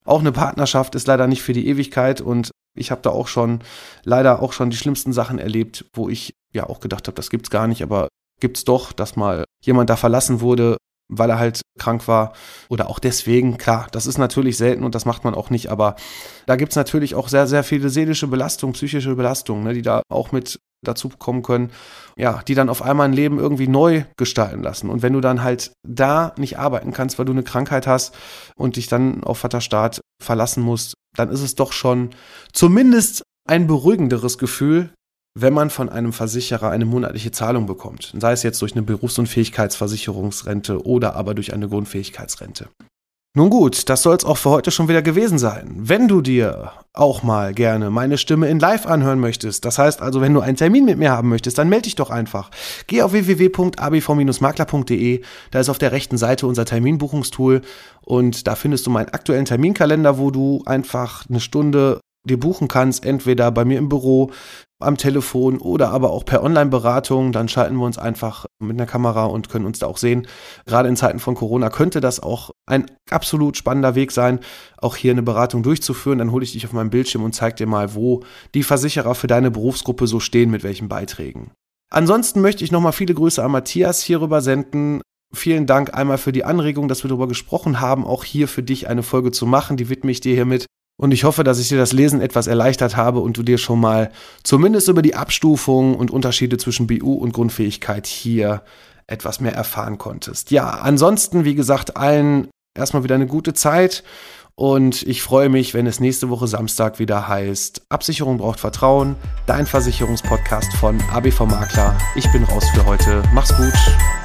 Auch 0.04 0.20
eine 0.20 0.32
Partnerschaft 0.32 0.94
ist 0.94 1.06
leider 1.06 1.26
nicht 1.26 1.42
für 1.42 1.52
die 1.52 1.68
Ewigkeit 1.68 2.20
und 2.20 2.50
ich 2.78 2.90
habe 2.90 3.02
da 3.02 3.10
auch 3.10 3.28
schon 3.28 3.60
leider 4.04 4.42
auch 4.42 4.52
schon 4.52 4.70
die 4.70 4.76
schlimmsten 4.76 5.12
Sachen 5.12 5.38
erlebt, 5.38 5.84
wo 5.92 6.08
ich 6.08 6.34
ja 6.52 6.68
auch 6.68 6.80
gedacht 6.80 7.06
habe, 7.06 7.16
das 7.16 7.30
gibt's 7.30 7.50
gar 7.50 7.66
nicht, 7.66 7.82
aber 7.82 8.08
gibt's 8.40 8.64
doch, 8.64 8.92
dass 8.92 9.16
mal 9.16 9.44
jemand 9.64 9.90
da 9.90 9.96
verlassen 9.96 10.40
wurde 10.40 10.76
weil 11.08 11.30
er 11.30 11.38
halt 11.38 11.62
krank 11.78 12.06
war 12.06 12.34
oder 12.68 12.88
auch 12.88 12.98
deswegen, 12.98 13.56
klar, 13.56 13.88
das 13.92 14.06
ist 14.06 14.18
natürlich 14.18 14.56
selten 14.56 14.84
und 14.84 14.94
das 14.94 15.06
macht 15.06 15.24
man 15.24 15.34
auch 15.34 15.50
nicht, 15.50 15.70
aber 15.70 15.96
da 16.46 16.56
gibt's 16.56 16.76
natürlich 16.76 17.14
auch 17.14 17.28
sehr, 17.28 17.46
sehr 17.46 17.64
viele 17.64 17.88
seelische 17.88 18.26
Belastungen, 18.26 18.74
psychische 18.74 19.14
Belastungen, 19.14 19.64
ne, 19.64 19.74
die 19.74 19.82
da 19.82 20.02
auch 20.10 20.32
mit 20.32 20.60
dazu 20.84 21.08
kommen 21.08 21.42
können, 21.42 21.72
ja, 22.16 22.42
die 22.46 22.54
dann 22.54 22.68
auf 22.68 22.82
einmal 22.82 23.08
ein 23.08 23.12
Leben 23.12 23.38
irgendwie 23.38 23.66
neu 23.66 24.04
gestalten 24.16 24.62
lassen. 24.62 24.90
Und 24.90 25.02
wenn 25.02 25.12
du 25.12 25.20
dann 25.20 25.42
halt 25.42 25.72
da 25.84 26.34
nicht 26.36 26.58
arbeiten 26.58 26.92
kannst, 26.92 27.18
weil 27.18 27.26
du 27.26 27.32
eine 27.32 27.42
Krankheit 27.42 27.88
hast 27.88 28.14
und 28.54 28.76
dich 28.76 28.86
dann 28.86 29.24
auf 29.24 29.38
Vaterstaat 29.38 30.00
verlassen 30.22 30.62
musst, 30.62 30.94
dann 31.16 31.30
ist 31.30 31.42
es 31.42 31.54
doch 31.54 31.72
schon 31.72 32.10
zumindest 32.52 33.22
ein 33.48 33.66
beruhigenderes 33.66 34.38
Gefühl, 34.38 34.90
wenn 35.38 35.54
man 35.54 35.70
von 35.70 35.88
einem 35.88 36.12
Versicherer 36.12 36.70
eine 36.70 36.84
monatliche 36.84 37.30
Zahlung 37.30 37.66
bekommt, 37.66 38.12
sei 38.18 38.32
es 38.32 38.42
jetzt 38.42 38.60
durch 38.60 38.72
eine 38.72 38.82
Berufsunfähigkeitsversicherungsrente 38.82 40.84
oder 40.84 41.14
aber 41.14 41.34
durch 41.34 41.52
eine 41.52 41.68
Grundfähigkeitsrente. 41.68 42.68
Nun 43.38 43.48
gut, 43.50 43.88
das 43.88 44.02
soll 44.02 44.16
es 44.16 44.24
auch 44.24 44.36
für 44.36 44.50
heute 44.50 44.72
schon 44.72 44.88
wieder 44.88 45.00
gewesen 45.00 45.38
sein. 45.38 45.70
Wenn 45.76 46.08
du 46.08 46.22
dir 46.22 46.72
auch 46.92 47.22
mal 47.22 47.54
gerne 47.54 47.88
meine 47.88 48.18
Stimme 48.18 48.48
in 48.48 48.58
Live 48.58 48.84
anhören 48.84 49.20
möchtest, 49.20 49.64
das 49.64 49.78
heißt 49.78 50.02
also, 50.02 50.20
wenn 50.20 50.34
du 50.34 50.40
einen 50.40 50.56
Termin 50.56 50.84
mit 50.84 50.98
mir 50.98 51.12
haben 51.12 51.28
möchtest, 51.28 51.56
dann 51.56 51.68
melde 51.68 51.84
dich 51.84 51.94
doch 51.94 52.10
einfach. 52.10 52.50
Geh 52.88 53.02
auf 53.02 53.12
www.abv-makler.de, 53.12 55.22
da 55.52 55.60
ist 55.60 55.68
auf 55.68 55.78
der 55.78 55.92
rechten 55.92 56.18
Seite 56.18 56.48
unser 56.48 56.64
Terminbuchungstool 56.64 57.62
und 58.00 58.48
da 58.48 58.56
findest 58.56 58.88
du 58.88 58.90
meinen 58.90 59.10
aktuellen 59.10 59.44
Terminkalender, 59.44 60.18
wo 60.18 60.32
du 60.32 60.64
einfach 60.66 61.24
eine 61.30 61.38
Stunde 61.38 62.00
dir 62.24 62.38
buchen 62.38 62.68
kannst, 62.68 63.04
entweder 63.04 63.50
bei 63.50 63.64
mir 63.64 63.78
im 63.78 63.88
Büro, 63.88 64.30
am 64.80 64.96
Telefon 64.96 65.58
oder 65.58 65.90
aber 65.90 66.10
auch 66.10 66.24
per 66.24 66.42
Online-Beratung. 66.42 67.32
Dann 67.32 67.48
schalten 67.48 67.76
wir 67.76 67.84
uns 67.84 67.98
einfach 67.98 68.46
mit 68.60 68.76
einer 68.76 68.86
Kamera 68.86 69.24
und 69.24 69.48
können 69.48 69.66
uns 69.66 69.80
da 69.80 69.86
auch 69.86 69.96
sehen. 69.96 70.26
Gerade 70.66 70.88
in 70.88 70.96
Zeiten 70.96 71.18
von 71.18 71.34
Corona 71.34 71.68
könnte 71.68 72.00
das 72.00 72.20
auch 72.20 72.50
ein 72.66 72.86
absolut 73.10 73.56
spannender 73.56 73.94
Weg 73.94 74.12
sein, 74.12 74.40
auch 74.76 74.96
hier 74.96 75.12
eine 75.12 75.22
Beratung 75.22 75.62
durchzuführen. 75.62 76.18
Dann 76.18 76.30
hole 76.30 76.44
ich 76.44 76.52
dich 76.52 76.64
auf 76.64 76.72
meinem 76.72 76.90
Bildschirm 76.90 77.24
und 77.24 77.34
zeige 77.34 77.56
dir 77.56 77.66
mal, 77.66 77.94
wo 77.94 78.22
die 78.54 78.62
Versicherer 78.62 79.14
für 79.14 79.26
deine 79.26 79.50
Berufsgruppe 79.50 80.06
so 80.06 80.20
stehen, 80.20 80.50
mit 80.50 80.62
welchen 80.62 80.88
Beiträgen. 80.88 81.50
Ansonsten 81.90 82.40
möchte 82.40 82.62
ich 82.64 82.70
nochmal 82.70 82.92
viele 82.92 83.14
Grüße 83.14 83.42
an 83.42 83.50
Matthias 83.50 84.02
hierüber 84.02 84.42
senden. 84.42 85.00
Vielen 85.34 85.66
Dank 85.66 85.94
einmal 85.94 86.18
für 86.18 86.32
die 86.32 86.44
Anregung, 86.44 86.88
dass 86.88 87.02
wir 87.02 87.08
darüber 87.08 87.28
gesprochen 87.28 87.80
haben, 87.80 88.06
auch 88.06 88.24
hier 88.24 88.48
für 88.48 88.62
dich 88.62 88.88
eine 88.88 89.02
Folge 89.02 89.30
zu 89.30 89.46
machen. 89.46 89.76
Die 89.76 89.88
widme 89.88 90.10
ich 90.10 90.20
dir 90.20 90.34
hiermit. 90.34 90.66
Und 91.00 91.12
ich 91.12 91.24
hoffe, 91.24 91.44
dass 91.44 91.60
ich 91.60 91.68
dir 91.68 91.78
das 91.78 91.92
Lesen 91.92 92.20
etwas 92.20 92.48
erleichtert 92.48 92.96
habe 92.96 93.20
und 93.20 93.36
du 93.36 93.42
dir 93.42 93.56
schon 93.56 93.80
mal 93.80 94.10
zumindest 94.42 94.88
über 94.88 95.00
die 95.00 95.14
Abstufung 95.14 95.94
und 95.94 96.10
Unterschiede 96.10 96.58
zwischen 96.58 96.88
BU 96.88 97.14
und 97.14 97.32
Grundfähigkeit 97.32 98.06
hier 98.06 98.62
etwas 99.06 99.40
mehr 99.40 99.54
erfahren 99.54 99.96
konntest. 99.96 100.50
Ja, 100.50 100.68
ansonsten, 100.68 101.44
wie 101.44 101.54
gesagt, 101.54 101.96
allen 101.96 102.48
erstmal 102.76 103.04
wieder 103.04 103.14
eine 103.14 103.28
gute 103.28 103.54
Zeit 103.54 104.02
und 104.58 105.04
ich 105.04 105.22
freue 105.22 105.48
mich, 105.48 105.72
wenn 105.72 105.86
es 105.86 106.00
nächste 106.00 106.30
Woche 106.30 106.48
Samstag 106.48 106.98
wieder 106.98 107.28
heißt, 107.28 107.82
Absicherung 107.90 108.38
braucht 108.38 108.58
Vertrauen, 108.58 109.14
dein 109.46 109.66
Versicherungspodcast 109.66 110.72
von 110.74 111.00
ABV 111.12 111.46
Makler. 111.46 111.96
Ich 112.16 112.30
bin 112.32 112.42
raus 112.42 112.64
für 112.74 112.84
heute. 112.84 113.22
Mach's 113.32 113.56
gut. 113.56 114.17